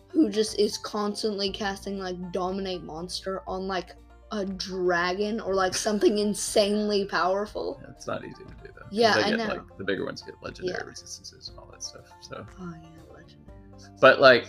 who 0.08 0.28
just 0.28 0.58
is 0.58 0.76
constantly 0.78 1.50
casting 1.50 1.98
like 1.98 2.16
dominate 2.32 2.82
monster 2.82 3.42
on 3.46 3.66
like 3.66 3.96
a 4.30 4.44
dragon 4.44 5.40
or 5.40 5.54
like 5.54 5.74
something 5.74 6.18
insanely 6.26 7.04
powerful. 7.06 7.80
Yeah, 7.82 7.90
it's 7.96 8.06
not 8.06 8.24
easy 8.24 8.34
to 8.44 8.44
do 8.44 8.72
though. 8.74 8.80
'cause 8.82 8.88
Yeah, 8.90 9.14
I 9.16 9.30
get, 9.30 9.38
know. 9.38 9.46
Like 9.48 9.62
the 9.78 9.84
bigger 9.84 10.04
ones 10.04 10.22
get 10.22 10.34
legendary 10.42 10.78
Yeah. 10.80 10.88
resistances 10.88 11.48
and 11.48 11.58
all 11.58 11.68
that 11.72 11.82
stuff. 11.82 12.04
So, 12.20 12.46
Oh 12.60 12.74
yeah, 12.82 13.14
legendary. 13.14 13.98
but 14.00 14.20
like. 14.20 14.46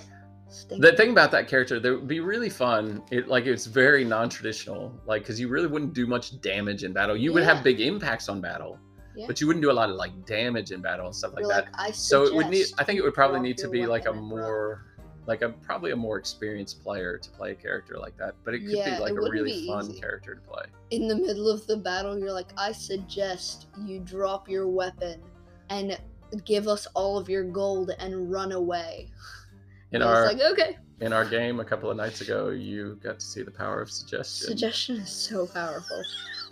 The 0.70 0.94
thing 0.94 1.12
about 1.12 1.32
that 1.32 1.48
character 1.48 1.80
that 1.80 1.92
would 1.92 2.08
be 2.08 2.20
really 2.20 2.50
fun 2.50 3.02
it 3.12 3.28
like 3.28 3.46
it's 3.46 3.66
very 3.66 4.04
non-traditional 4.04 4.94
like 5.06 5.22
because 5.24 5.40
you 5.40 5.48
really 5.48 5.68
wouldn't 5.68 5.94
do 5.94 6.06
much 6.08 6.40
damage 6.42 6.84
in 6.84 6.94
battle 6.94 7.16
you 7.16 7.34
would 7.34 7.44
have 7.44 7.64
big 7.64 7.82
impacts 7.82 8.30
on 8.30 8.40
battle 8.42 8.78
Yeah. 9.16 9.28
but 9.28 9.40
you 9.42 9.48
wouldn't 9.48 9.64
do 9.64 9.72
a 9.72 9.78
lot 9.82 9.90
of 9.90 9.96
like 9.96 10.26
damage 10.26 10.72
in 10.72 10.82
battle 10.82 11.06
and 11.08 11.16
stuff 11.16 11.34
like 11.34 11.42
You're 11.44 11.50
that 11.54 11.68
I 11.74 11.92
so 11.92 12.24
it 12.24 12.34
would 12.34 12.50
need 12.50 12.68
i 12.78 12.84
think 12.84 13.00
it 13.00 13.04
would 13.04 13.14
probably 13.14 13.40
need 13.40 13.58
to 13.60 13.68
be 13.68 13.86
like 13.86 14.06
a 14.08 14.14
more 14.14 14.86
like 15.26 15.42
a 15.42 15.50
probably 15.50 15.92
a 15.92 15.96
more 15.96 16.18
experienced 16.18 16.84
player 16.84 17.18
to 17.18 17.30
play 17.32 17.52
a 17.52 17.56
character 17.56 17.98
like 17.98 18.18
that 18.18 18.36
but 18.44 18.54
it 18.54 18.60
could 18.60 18.72
Yeah, 18.72 18.96
be 18.98 19.02
like 19.02 19.14
a 19.14 19.22
really 19.22 19.66
fun 19.68 19.86
easy. 19.90 20.00
character 20.00 20.36
to 20.36 20.42
play 20.42 20.66
in 20.92 21.08
the 21.08 21.16
middle 21.16 21.50
of 21.50 21.66
the 21.66 21.76
battle, 21.78 22.20
you're 22.20 22.32
like, 22.32 22.50
I 22.56 22.72
suggest 22.72 23.66
you 23.84 24.00
drop 24.00 24.48
your 24.48 24.68
weapon 24.68 25.24
and 25.70 26.00
give 26.46 26.68
us 26.68 26.86
all 26.94 27.18
of 27.18 27.28
your 27.30 27.44
gold 27.44 27.90
and 27.98 28.32
run 28.32 28.52
away. 28.52 29.10
in 29.94 30.02
I 30.02 30.06
was 30.10 30.18
our 30.20 30.26
like, 30.34 30.42
okay. 30.52 30.78
in 31.02 31.14
our 31.14 31.26
game 31.26 31.60
a 31.60 31.66
couple 31.66 31.90
of 31.90 31.98
nights 31.98 32.22
ago 32.22 32.50
you 32.50 33.00
got 33.04 33.20
to 33.20 33.26
see 33.26 33.42
the 33.44 33.52
power 33.52 33.82
of 33.82 33.90
suggestion 33.92 34.48
Suggestion 34.48 34.98
is 34.98 35.10
so 35.10 35.46
powerful. 35.48 36.02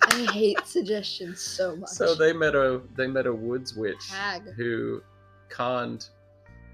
I 0.03 0.25
hate 0.31 0.65
suggestions 0.65 1.39
so 1.41 1.75
much. 1.75 1.89
so 1.89 2.15
they 2.15 2.33
met 2.33 2.55
a 2.55 2.81
they 2.95 3.07
met 3.07 3.25
a 3.27 3.33
woods 3.33 3.75
witch 3.75 4.11
who 4.55 5.01
conned 5.49 6.07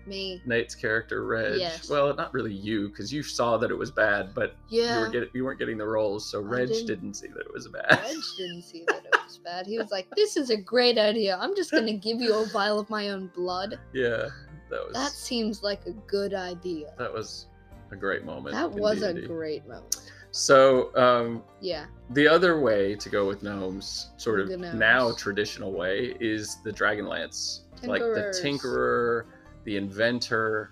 me. 0.06 0.42
Nate's 0.46 0.74
character 0.74 1.26
Reg. 1.26 1.60
Yes. 1.60 1.90
Well, 1.90 2.16
not 2.16 2.34
really 2.34 2.54
you, 2.54 2.88
because 2.88 3.12
you 3.12 3.22
saw 3.22 3.58
that 3.58 3.70
it 3.72 3.78
was 3.78 3.92
bad, 3.92 4.34
but 4.34 4.56
you 4.70 4.84
Yeah. 4.84 5.02
were 5.02 5.10
get, 5.10 5.30
you 5.34 5.44
weren't 5.44 5.60
getting 5.60 5.78
the 5.78 5.86
rolls, 5.86 6.32
so 6.32 6.40
Reg 6.40 6.70
didn't. 6.70 6.88
didn't. 6.88 7.14
see 7.16 7.28
that 7.28 7.42
it 7.42 7.54
was 7.54 7.68
bad. 7.68 7.92
Reg 7.92 8.16
didn't 8.38 8.62
see 8.64 8.86
that 8.88 9.04
it 9.06 9.14
was 9.26 9.38
bad. 9.44 9.68
He 9.68 9.78
was 9.78 9.92
like, 9.92 10.08
"This 10.16 10.38
is 10.38 10.50
a 10.50 10.56
great 10.56 10.98
idea. 10.98 11.38
I'm 11.42 11.54
just 11.58 11.72
gonna 11.72 11.92
give 11.98 12.22
you 12.22 12.34
a 12.36 12.46
vial 12.46 12.80
of 12.80 12.90
my 12.90 13.10
own 13.10 13.30
blood." 13.36 13.78
yeah, 13.94 14.28
that 14.70 14.86
was 14.86 14.94
That 14.94 15.12
seems 15.12 15.64
like 15.64 15.86
a 15.86 15.92
good 15.92 16.34
idea. 16.34 16.94
that 16.98 17.12
was 17.14 17.48
a 17.92 17.96
great 17.96 18.26
moment. 18.26 18.54
That 18.56 18.72
in 18.72 18.80
was 18.82 19.02
a 19.02 19.14
D&D. 19.14 19.28
great 19.28 19.68
moment. 19.68 20.12
So 20.32 20.96
um, 20.96 21.44
Yeah. 21.62 21.86
the 22.12 22.28
other 22.28 22.60
way 22.60 22.96
to 22.96 23.10
go 23.10 23.28
with 23.28 23.44
gnomes, 23.44 24.10
sort 24.18 24.40
of 24.42 24.50
The 24.50 24.58
gnomes. 24.58 24.76
now 24.78 25.12
traditional 25.14 25.72
way, 25.72 26.16
is 26.20 26.58
the 26.64 26.72
Dragonlance, 26.72 27.62
like 27.84 28.02
the 28.02 28.34
Tinkerers. 28.44 28.44
Tinkerer, 28.44 29.26
the 29.64 29.78
Inventor, 29.78 30.72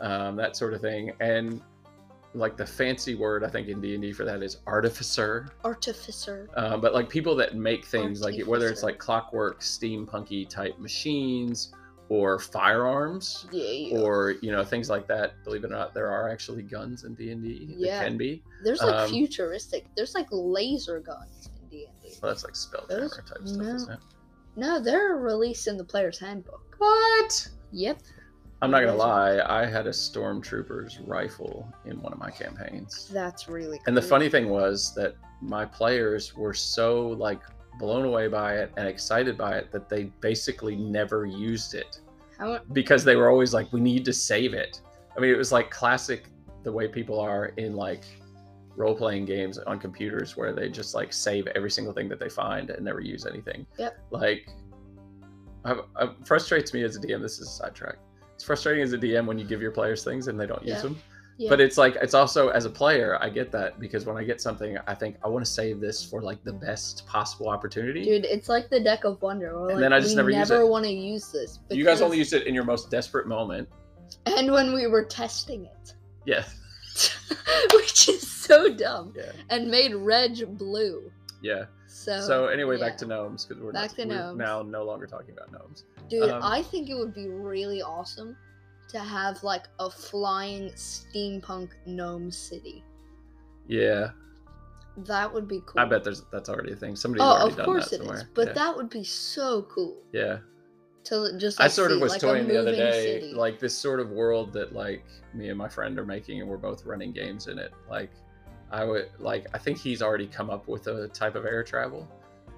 um, 0.00 0.36
that 0.36 0.56
sort 0.56 0.72
of 0.74 0.80
thing, 0.80 1.12
and 1.20 1.60
like 2.34 2.56
the 2.56 2.64
fancy 2.64 3.14
word 3.14 3.44
I 3.44 3.48
think 3.48 3.68
in 3.68 3.80
D 3.80 3.92
and 3.94 4.02
D 4.02 4.12
for 4.12 4.24
that 4.24 4.42
is 4.42 4.58
Artificer. 4.66 5.48
Artificer. 5.64 6.48
um, 6.56 6.80
but 6.80 6.94
like 6.94 7.08
people 7.10 7.34
that 7.36 7.54
make 7.56 7.84
things 7.84 8.22
like 8.22 8.40
whether 8.46 8.68
it's 8.68 8.82
Artificer. 8.82 8.86
like 8.86 8.98
clockwork 8.98 9.60
steampunky 9.60 10.48
type 10.48 10.78
machines 10.78 11.72
or 12.12 12.38
firearms 12.38 13.46
Yeah. 13.50 13.64
yeah. 13.64 13.98
or 13.98 14.32
you 14.42 14.52
know 14.52 14.62
things 14.62 14.90
like 14.90 15.06
that 15.08 15.32
believe 15.44 15.64
it 15.64 15.68
or 15.68 15.70
not 15.70 15.94
there 15.94 16.10
are 16.10 16.28
actually 16.28 16.62
guns 16.62 17.04
in 17.04 17.14
d&d 17.14 17.74
Yeah. 17.78 18.00
that 18.00 18.08
can 18.08 18.18
be 18.18 18.42
There's 18.62 18.82
like 18.82 18.94
um, 18.94 19.08
futuristic. 19.10 19.86
There's 19.96 20.14
like 20.14 20.26
laser 20.30 21.00
guns 21.00 21.48
in 21.62 21.68
D 21.70 21.86
and 21.86 22.02
D. 22.02 22.14
well 22.20 22.30
that's 22.30 22.44
like 22.44 22.54
spell 22.54 22.84
Those- 22.86 23.16
type 23.16 23.24
stuff 23.46 23.56
no. 23.56 23.74
isn't 23.74 23.92
it 23.94 23.98
No, 24.56 24.78
they're 24.78 25.16
released 25.16 25.66
in 25.68 25.78
the 25.78 25.84
player's 25.84 26.18
handbook. 26.18 26.74
what 26.76 27.48
Yep. 27.72 27.98
i'm 28.60 28.70
not 28.70 28.80
gonna 28.84 28.94
lie 28.94 29.40
i 29.60 29.64
had 29.64 29.86
a 29.86 29.90
stormtrooper's 29.90 31.00
rifle 31.00 31.72
in 31.86 32.00
one 32.02 32.12
of 32.12 32.18
my 32.18 32.30
campaigns 32.30 33.08
That's 33.10 33.48
really. 33.48 33.78
Cool. 33.78 33.84
and 33.86 33.96
the 33.96 34.02
funny 34.02 34.28
thing 34.28 34.50
was 34.50 34.94
that 34.96 35.14
my 35.40 35.64
players 35.64 36.36
were 36.36 36.52
so 36.54 37.08
like 37.28 37.40
blown 37.78 38.04
away 38.04 38.28
by 38.28 38.56
it 38.56 38.72
and 38.76 38.86
excited 38.86 39.36
by 39.36 39.56
it 39.58 39.72
that 39.72 39.88
they 39.88 40.04
basically 40.20 40.76
never 40.76 41.26
used 41.26 41.74
it 41.74 42.00
How, 42.38 42.60
because 42.72 43.04
they 43.04 43.16
were 43.16 43.30
always 43.30 43.52
like, 43.54 43.72
we 43.72 43.80
need 43.80 44.04
to 44.04 44.12
save 44.12 44.54
it. 44.54 44.80
I 45.16 45.20
mean, 45.20 45.30
it 45.30 45.38
was 45.38 45.52
like 45.52 45.70
classic 45.70 46.26
the 46.62 46.72
way 46.72 46.86
people 46.88 47.18
are 47.18 47.46
in 47.56 47.74
like 47.74 48.04
role 48.76 48.94
playing 48.94 49.24
games 49.26 49.58
on 49.58 49.78
computers 49.78 50.36
where 50.36 50.52
they 50.52 50.68
just 50.68 50.94
like 50.94 51.12
save 51.12 51.46
every 51.48 51.70
single 51.70 51.92
thing 51.92 52.08
that 52.08 52.18
they 52.20 52.28
find 52.28 52.70
and 52.70 52.84
never 52.84 53.00
use 53.00 53.26
anything. 53.26 53.66
Yep. 53.78 53.98
Like, 54.10 54.48
I, 55.64 55.76
I, 55.96 56.08
frustrates 56.24 56.72
me 56.72 56.82
as 56.82 56.96
a 56.96 57.00
DM. 57.00 57.20
This 57.20 57.38
is 57.38 57.48
a 57.48 57.50
sidetrack. 57.50 57.96
It's 58.34 58.44
frustrating 58.44 58.82
as 58.82 58.92
a 58.92 58.98
DM 58.98 59.26
when 59.26 59.38
you 59.38 59.44
give 59.44 59.60
your 59.62 59.70
players 59.70 60.02
things 60.04 60.28
and 60.28 60.38
they 60.40 60.46
don't 60.46 60.62
Yeah. 60.64 60.74
use 60.74 60.82
them. 60.82 60.98
Yeah. 61.38 61.48
But 61.48 61.60
it's 61.60 61.76
like 61.78 61.96
it's 61.96 62.14
also 62.14 62.48
as 62.48 62.64
a 62.66 62.70
player, 62.70 63.18
I 63.20 63.28
get 63.30 63.50
that 63.52 63.80
because 63.80 64.04
when 64.06 64.16
I 64.16 64.24
get 64.24 64.40
something, 64.40 64.76
I 64.86 64.94
think 64.94 65.16
I 65.24 65.28
want 65.28 65.44
to 65.44 65.50
save 65.50 65.80
this 65.80 66.04
for 66.04 66.22
like 66.22 66.42
the 66.44 66.52
best 66.52 67.06
possible 67.06 67.48
opportunity. 67.48 68.04
Dude, 68.04 68.24
it's 68.26 68.48
like 68.48 68.68
the 68.70 68.80
deck 68.80 69.04
of 69.04 69.20
wonder. 69.22 69.52
We're 69.60 69.70
And 69.70 69.80
like, 69.80 69.80
then 69.80 69.92
I 69.92 70.00
just 70.00 70.14
never 70.16 70.30
use 70.30 70.50
it. 70.50 70.68
want 70.68 70.84
to 70.84 70.92
use 70.92 71.32
this. 71.32 71.58
you 71.70 71.84
guys 71.84 72.00
only 72.02 72.18
because- 72.18 72.32
use 72.32 72.42
it 72.42 72.46
in 72.46 72.54
your 72.54 72.64
most 72.64 72.90
desperate 72.90 73.26
moment. 73.26 73.68
And 74.26 74.52
when 74.52 74.72
we 74.74 74.86
were 74.86 75.04
testing 75.04 75.64
it, 75.64 75.94
Yeah. 76.26 76.44
which 77.74 78.08
is 78.08 78.26
so 78.30 78.72
dumb, 78.74 79.14
Yeah. 79.16 79.32
and 79.50 79.70
made 79.70 79.94
Reg 79.94 80.58
blue. 80.58 81.10
Yeah. 81.42 81.64
So. 81.88 82.20
So 82.20 82.46
anyway, 82.46 82.78
yeah. 82.78 82.88
back 82.88 82.96
to 82.98 83.06
gnomes 83.06 83.44
because 83.46 83.62
we're, 83.62 83.72
Back 83.72 83.96
not, 83.96 83.96
to 83.96 84.06
we're 84.08 84.14
gnomes. 84.14 84.38
now 84.38 84.62
no 84.62 84.84
longer 84.84 85.06
talking 85.06 85.34
about 85.34 85.50
gnomes. 85.52 85.84
Dude, 86.08 86.28
Um, 86.30 86.42
I 86.42 86.62
think 86.62 86.90
it 86.90 86.94
would 86.94 87.14
be 87.14 87.28
really 87.28 87.80
awesome 87.82 88.36
to 88.92 88.98
have 89.00 89.42
like 89.42 89.64
a 89.80 89.90
flying 89.90 90.68
steampunk 90.70 91.70
gnome 91.86 92.30
city. 92.30 92.84
Yeah, 93.68 94.10
That 94.96 95.32
would 95.32 95.48
be 95.48 95.60
cool. 95.66 95.80
I 95.80 95.84
bet 95.86 96.04
there's 96.04 96.22
that's 96.32 96.48
already 96.48 96.72
a 96.72 96.76
thing. 96.76 96.96
Somebody's 96.96 97.24
Oh, 97.24 97.46
of 97.46 97.56
course 97.64 97.92
it 97.92 98.00
is. 98.00 98.06
somewhere. 98.06 98.28
But 98.34 98.48
yeah. 98.48 98.52
that 98.54 98.76
would 98.76 98.90
be 98.90 99.04
so 99.04 99.62
cool 99.62 99.96
yeah. 100.12 100.38
to 101.04 101.38
just. 101.38 101.60
I 101.60 101.64
Like, 101.64 101.72
sort 101.72 101.92
of 101.92 102.00
was 102.00 102.12
like, 102.12 102.20
toying 102.20 102.46
the 102.48 102.60
other 102.60 102.72
day, 102.74 103.20
city. 103.20 103.34
like 103.34 103.58
this 103.58 103.76
sort 103.76 104.00
of 104.00 104.10
world 104.10 104.52
that 104.52 104.72
like 104.74 105.04
me 105.32 105.48
and 105.48 105.56
my 105.58 105.68
friend 105.68 105.98
are 105.98 106.04
making, 106.04 106.40
and 106.40 106.48
we're 106.50 106.58
both 106.58 106.84
running 106.84 107.12
games 107.12 107.46
in 107.46 107.58
it. 107.58 107.72
Like, 107.90 108.10
I 108.70 108.84
would 108.84 109.08
like 109.18 109.46
I 109.54 109.58
think 109.58 109.78
he's 109.78 110.02
already 110.02 110.26
come 110.26 110.50
up 110.50 110.68
with 110.68 110.86
a 110.88 111.08
type 111.08 111.34
of 111.36 111.46
air 111.46 111.62
travel, 111.62 112.06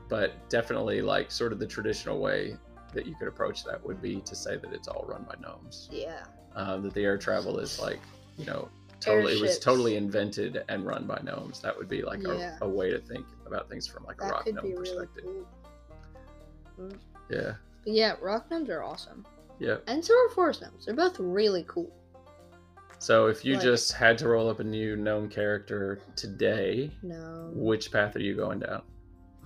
but 0.09 0.33
definitely 0.49 1.03
like 1.03 1.31
sort 1.31 1.53
of 1.53 1.59
the 1.61 1.66
traditional 1.66 2.18
way 2.18 2.57
that 2.94 3.07
you 3.07 3.14
could 3.16 3.28
approach 3.28 3.64
that 3.64 3.85
would 3.85 4.00
be 4.00 4.20
to 4.22 4.35
say 4.35 4.57
that 4.57 4.72
it's 4.72 4.88
all 4.88 5.04
run 5.07 5.24
by 5.24 5.35
gnomes. 5.40 5.88
Yeah. 5.92 6.24
um, 6.57 6.83
that 6.83 6.94
the 6.94 7.02
air 7.04 7.18
travel 7.18 7.59
is 7.59 7.78
like 7.80 8.00
you 8.38 8.44
know 8.46 8.68
totally 9.00 9.35
it 9.35 9.40
was 9.40 9.59
totally 9.59 9.96
invented 9.96 10.62
and 10.68 10.87
run 10.87 11.04
by 11.07 11.20
gnomes 11.24 11.61
that 11.61 11.76
would 11.76 11.88
be 11.88 12.02
like 12.02 12.20
Yeah. 12.22 12.57
a, 12.61 12.64
a 12.64 12.68
way 12.68 12.90
to 12.90 12.98
think 13.00 13.26
about 13.46 13.68
things 13.68 13.87
from 13.87 14.04
like 14.04 14.20
a 14.22 14.26
rock 14.28 14.46
gnome 14.46 14.62
be 14.64 14.70
really 14.74 14.76
perspective 14.78 15.24
cool. 16.76 16.88
yeah 17.30 17.52
But 17.85 17.92
yeah, 17.92 18.14
rock 18.22 18.50
gnomes 18.50 18.70
are 18.70 18.83
awesome. 18.83 19.26
yeah 19.59 19.76
And 19.87 20.04
so 20.04 20.14
are 20.14 20.28
forest 20.30 20.62
gnomes. 20.62 20.87
They're 20.87 20.94
both 20.94 21.18
really 21.18 21.64
cool. 21.68 21.92
so 22.98 23.26
if 23.26 23.44
you 23.44 23.54
Like- 23.54 23.62
just 23.64 23.92
had 23.92 24.16
to 24.18 24.28
roll 24.28 24.48
up 24.48 24.61
a 24.61 24.64
new 24.64 24.96
gnome 24.96 25.28
character 25.28 26.00
today 26.16 26.90
No, 27.02 27.50
which 27.52 27.90
path 27.92 28.16
are 28.16 28.20
you 28.20 28.35
going 28.37 28.61
down 28.61 28.83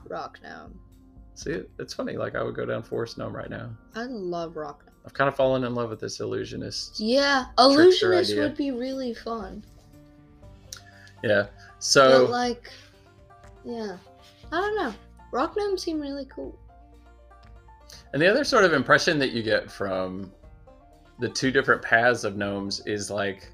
rock 0.08 0.38
gnome. 0.42 0.78
See 1.38 1.60
it's 1.78 1.94
funny 1.94 2.16
like 2.16 2.34
i 2.34 2.42
would 2.42 2.54
go 2.54 2.66
down 2.66 2.82
forest 2.82 3.16
gnome 3.18 3.34
right 3.34 3.50
now 3.50 3.70
I 3.94 4.04
love 4.04 4.56
rock 4.56 4.82
gnome. 4.84 4.94
i've 5.06 5.14
kind 5.14 5.28
of 5.28 5.36
fallen 5.36 5.64
in 5.64 5.74
love 5.74 5.90
with 5.90 6.00
this 6.00 6.20
illusionist 6.20 6.98
Yeah, 6.98 7.46
illusionist 7.58 8.36
would 8.36 8.56
be 8.56 8.70
really 8.72 9.14
fun. 9.14 9.62
yeah 11.22 11.46
so 11.78 12.22
but 12.26 12.30
like, 12.32 12.72
yeah, 13.64 13.96
I 14.50 14.60
don't 14.60 14.76
know. 14.76 14.92
Rock 15.30 15.54
gnomes 15.56 15.82
seem 15.82 16.00
really 16.00 16.24
cool. 16.24 16.58
And 18.12 18.20
the 18.20 18.26
other 18.26 18.42
sort 18.42 18.64
of 18.64 18.72
impression 18.72 19.18
that 19.20 19.30
you 19.30 19.42
get 19.44 19.70
from 19.70 20.32
the 21.20 21.28
two 21.28 21.50
different 21.52 21.82
paths 21.82 22.24
of 22.24 22.36
gnomes 22.36 22.80
is 22.86 23.10
like 23.10 23.48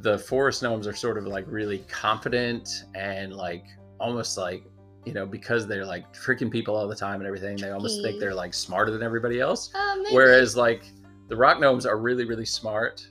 the 0.00 0.18
forest 0.18 0.62
gnomes 0.62 0.86
are 0.86 0.92
sort 0.94 1.16
of 1.16 1.26
like 1.26 1.46
really 1.48 1.78
confident 1.88 2.84
and 2.94 3.34
like 3.34 3.64
almost 3.98 4.36
like 4.36 4.64
you 5.04 5.12
know 5.12 5.26
because 5.26 5.66
they're 5.66 5.84
like 5.86 6.12
tricking 6.12 6.50
people 6.50 6.74
all 6.76 6.88
the 6.88 6.96
time 6.96 7.16
and 7.20 7.26
everything 7.26 7.56
they 7.56 7.70
almost 7.70 8.02
think 8.02 8.18
they're 8.20 8.34
like 8.34 8.54
smarter 8.54 8.90
than 8.90 9.02
everybody 9.02 9.40
else 9.40 9.70
Uh, 9.74 9.96
whereas 10.12 10.56
like 10.56 10.84
the 11.28 11.36
rock 11.36 11.60
gnomes 11.60 11.84
are 11.86 11.98
really 11.98 12.24
really 12.24 12.44
smart 12.46 13.06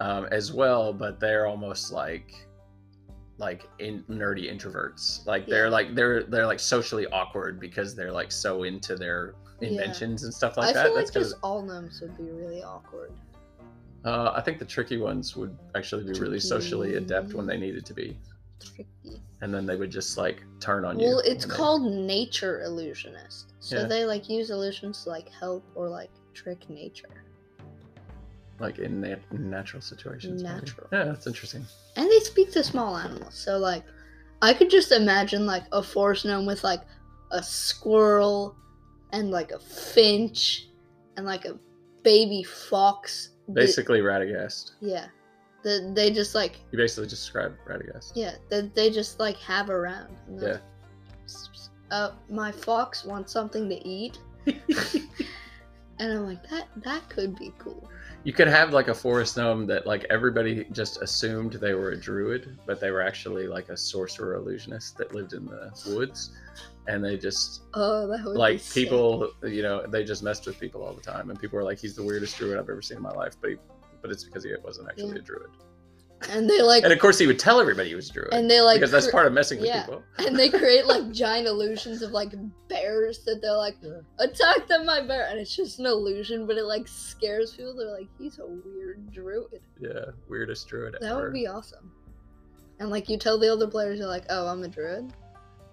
um, 0.00 0.26
as 0.30 0.52
well 0.52 0.92
but 0.92 1.18
they're 1.20 1.46
almost 1.46 1.92
like 1.92 2.34
like 3.38 3.68
in 3.78 4.02
nerdy 4.10 4.52
introverts 4.52 5.26
like 5.26 5.46
they're 5.46 5.64
Yeah. 5.66 5.70
like 5.72 5.94
they're 5.94 6.22
they're 6.24 6.46
like 6.46 6.60
socially 6.60 7.06
awkward 7.08 7.58
because 7.58 7.94
they're 7.96 8.12
like 8.12 8.30
so 8.30 8.62
into 8.64 8.94
their 8.96 9.34
Yeah. 9.60 9.68
inventions 9.70 10.24
and 10.24 10.32
stuff 10.34 10.56
like 10.56 10.70
I 10.70 10.72
that. 10.74 10.86
feel 10.86 10.94
That's 10.96 11.14
like 11.14 11.22
just 11.24 11.36
all 11.42 11.62
gnomes 11.62 12.00
would 12.00 12.16
be 12.16 12.30
really 12.30 12.62
awkward. 12.62 13.12
Uh, 14.04 14.32
I 14.36 14.42
think 14.42 14.58
the 14.58 14.64
tricky 14.66 14.98
ones 14.98 15.34
would 15.34 15.56
actually 15.74 16.04
be 16.12 16.18
really 16.20 16.38
socially 16.38 16.96
adept 16.96 17.32
when 17.32 17.46
they 17.46 17.56
needed 17.56 17.86
to 17.86 17.94
be, 17.94 18.18
Tricky. 18.60 18.86
And 19.44 19.52
then 19.52 19.66
they 19.66 19.76
would 19.76 19.90
just 19.90 20.16
like 20.16 20.42
turn 20.58 20.86
on 20.86 20.98
you. 20.98 21.06
Well, 21.06 21.18
it's 21.18 21.44
when 21.44 21.50
they- 21.50 21.56
called 21.56 21.82
nature 21.92 22.62
illusionist. 22.62 23.52
So 23.60 23.76
Yeah. 23.80 23.84
they 23.84 24.04
like 24.06 24.30
use 24.30 24.48
illusions 24.50 25.04
to 25.04 25.10
like 25.10 25.28
help 25.28 25.62
or 25.74 25.88
like 25.88 26.10
trick 26.32 26.68
nature. 26.70 27.08
like 28.60 28.78
in 28.78 29.00
nat- 29.00 29.32
natural 29.32 29.82
situations. 29.82 30.42
maybe. 30.42 30.54
Natural. 30.54 30.86
Yeah, 30.92 31.04
that's 31.06 31.26
interesting. 31.26 31.66
And 31.96 32.08
they 32.08 32.20
speak 32.20 32.52
to 32.52 32.62
small 32.62 32.96
animals. 32.96 33.34
So 33.34 33.58
like 33.58 33.82
I 34.40 34.54
could 34.54 34.70
just 34.70 34.92
imagine 34.92 35.44
like 35.44 35.64
a 35.72 35.82
forest 35.82 36.24
gnome 36.24 36.46
with 36.46 36.62
like 36.64 36.82
a 37.32 37.42
squirrel 37.42 38.54
and 39.12 39.30
like 39.30 39.50
a 39.50 39.58
finch 39.58 40.68
and 41.16 41.26
like 41.26 41.44
a 41.46 41.58
baby 42.04 42.44
fox. 42.44 43.30
Basically, 43.52 43.98
Radagast. 44.00 44.70
yeah. 44.80 45.08
That 45.64 45.92
they 45.94 46.10
just 46.12 46.34
like 46.34 46.60
You 46.70 46.78
basically 46.78 47.08
just 47.08 47.22
described 47.22 47.56
Radagast. 47.66 48.12
yeah, 48.14 48.34
that 48.50 48.74
they 48.74 48.90
just 48.90 49.18
like 49.18 49.36
have 49.38 49.70
around. 49.70 50.14
Yeah. 50.30 50.48
like, 50.48 50.60
"Psst, 51.26 51.48
psst, 51.52 51.68
Uh 51.90 52.10
my 52.28 52.52
fox 52.52 53.04
wants 53.04 53.32
something 53.32 53.68
to 53.68 53.76
eat. 53.88 54.18
And 56.00 56.12
I'm 56.12 56.26
like, 56.26 56.42
that 56.50 56.66
that 56.82 57.08
could 57.08 57.38
be 57.38 57.52
cool. 57.56 57.88
You 58.24 58.32
could 58.32 58.48
have 58.48 58.72
like 58.72 58.88
a 58.88 58.94
forest 58.94 59.36
gnome 59.36 59.64
that 59.68 59.86
like 59.86 60.04
everybody 60.10 60.64
just 60.72 61.00
assumed 61.00 61.52
they 61.52 61.74
were 61.74 61.90
a 61.90 61.96
druid, 61.96 62.58
but 62.66 62.80
they 62.80 62.90
were 62.90 63.00
actually 63.00 63.46
like 63.46 63.68
a 63.68 63.76
sorcerer 63.76 64.34
illusionist 64.34 64.98
that 64.98 65.14
lived 65.14 65.34
in 65.34 65.46
the 65.46 65.70
woods, 65.94 66.32
and 66.88 67.04
they 67.04 67.16
just 67.16 67.62
Oh, 67.74 68.08
that 68.08 68.24
would 68.24 68.32
be 68.32 68.38
like 68.38 68.58
sick. 68.60 68.74
people, 68.74 69.30
you 69.44 69.62
know, 69.62 69.86
they 69.86 70.02
just 70.02 70.24
messed 70.24 70.46
with 70.46 70.58
people 70.58 70.82
all 70.82 70.94
the 70.94 71.00
time, 71.00 71.30
and 71.30 71.38
people 71.38 71.56
were 71.58 71.64
like, 71.64 71.78
"He's 71.78 71.94
the 71.94 72.02
weirdest 72.02 72.36
druid 72.38 72.58
I've 72.58 72.68
ever 72.68 72.82
seen 72.82 72.96
in 72.96 73.02
my 73.04 73.12
life," 73.12 73.34
but 73.40 73.50
he, 73.50 73.56
but 74.04 74.10
it's 74.12 74.22
because 74.22 74.44
he 74.44 74.52
wasn't 74.62 74.86
actually 74.90 75.08
Yeah. 75.14 75.14
a 75.14 75.22
druid. 75.22 75.48
and 76.30 76.48
they 76.48 76.60
like 76.60 76.84
And 76.84 76.92
of 76.92 76.98
course, 76.98 77.18
he 77.18 77.26
would 77.26 77.38
tell 77.38 77.58
everybody 77.58 77.88
he 77.88 77.94
was 77.94 78.10
a 78.10 78.12
druid 78.12 78.34
and 78.34 78.50
they 78.50 78.60
like 78.60 78.76
because 78.76 78.90
that's 78.90 79.10
part 79.10 79.26
of 79.26 79.32
messing 79.32 79.60
with 79.60 79.68
yeah. 79.68 79.84
people. 79.86 80.02
and 80.18 80.38
they 80.38 80.50
create 80.50 80.84
like 80.86 81.10
giant 81.24 81.46
illusions 81.46 82.02
of 82.02 82.10
like 82.12 82.32
bears 82.68 83.24
that 83.24 83.40
they're 83.40 83.56
like 83.56 83.76
attack 84.18 84.66
them 84.68 84.84
my 84.84 85.00
bear 85.00 85.26
and 85.30 85.38
it's 85.38 85.56
just 85.56 85.78
an 85.78 85.86
illusion 85.86 86.46
but 86.46 86.56
it 86.58 86.64
like 86.64 86.86
scares 86.86 87.52
people 87.54 87.74
they're 87.74 87.90
like 87.98 88.08
he's 88.18 88.38
a 88.40 88.46
weird 88.46 89.10
druid 89.10 89.60
Yeah, 89.80 90.12
weirdest 90.28 90.68
druid 90.68 90.94
that 91.00 91.02
ever. 91.02 91.24
would 91.24 91.32
be 91.32 91.46
awesome 91.46 91.90
and 92.80 92.90
like 92.90 93.08
you 93.08 93.16
tell 93.18 93.38
the 93.38 93.50
other 93.52 93.66
players 93.66 93.98
you're 93.98 94.08
like 94.08 94.24
oh 94.30 94.46
i'm 94.46 94.62
a 94.62 94.68
druid 94.68 95.12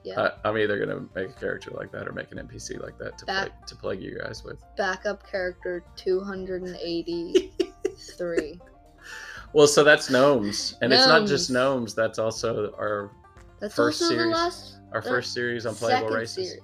yeah 0.04 0.20
I, 0.44 0.50
I'm 0.50 0.58
either 0.58 0.78
gonna 0.80 1.06
make 1.16 1.30
a 1.30 1.34
character 1.40 1.72
like 1.72 1.92
that 1.94 2.08
or 2.08 2.12
make 2.14 2.32
an 2.32 2.40
NPC 2.40 2.82
like 2.82 2.98
that 3.00 3.18
to 3.20 3.26
That- 3.26 3.48
play, 3.50 3.58
to 3.68 3.76
plague 3.76 4.02
you 4.02 4.18
guys 4.20 4.44
with. 4.44 4.58
backup 4.76 5.26
character 5.30 5.84
283 8.08 8.60
Well, 9.54 9.68
so 9.68 9.84
that's 9.84 10.10
gnomes, 10.10 10.76
and 10.82 10.94
it's 10.94 11.08
not 11.08 11.28
just 11.28 11.50
Gnomes. 11.52 11.94
That's 11.94 12.20
also 12.20 12.74
our 12.80 13.12
that's 13.60 13.76
First 13.76 14.02
also 14.02 14.14
the 14.16 14.20
series. 14.22 14.34
last 14.36 14.78
our 14.94 15.02
first 15.02 15.34
series 15.34 15.66
on 15.66 15.76
playable 15.76 16.10
races. 16.10 16.58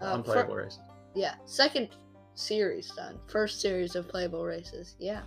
Uh, 0.00 0.04
on 0.14 0.24
fir- 0.24 0.46
races. 0.54 0.78
yeah 1.14 1.34
second 1.44 1.88
series 2.34 2.90
done 2.96 3.18
first 3.26 3.60
series 3.60 3.94
of 3.96 4.08
playable 4.08 4.44
races 4.44 4.96
yeah 4.98 5.22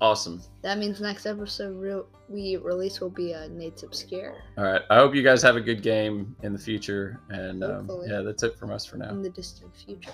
Awesome. 0.00 0.42
That 0.60 0.76
means 0.78 1.00
next 1.00 1.24
episode 1.24 1.76
re- 1.76 2.02
we 2.28 2.56
release 2.56 3.00
will 3.00 3.08
be 3.08 3.32
a 3.32 3.48
Nate's 3.48 3.84
Obscure 3.84 4.34
All 4.58 4.64
right. 4.64 4.82
I 4.90 4.96
hope 4.96 5.14
you 5.14 5.22
guys 5.22 5.40
have 5.40 5.56
a 5.56 5.60
good 5.62 5.82
game 5.82 6.36
in 6.42 6.52
the 6.52 6.58
future, 6.58 7.20
and 7.30 7.64
um, 7.64 7.88
yeah, 8.06 8.20
that's 8.20 8.42
it 8.42 8.58
from 8.58 8.70
us 8.72 8.84
for 8.84 8.98
now. 8.98 9.08
in 9.10 9.22
the 9.22 9.30
distant 9.30 9.74
future. 9.74 10.10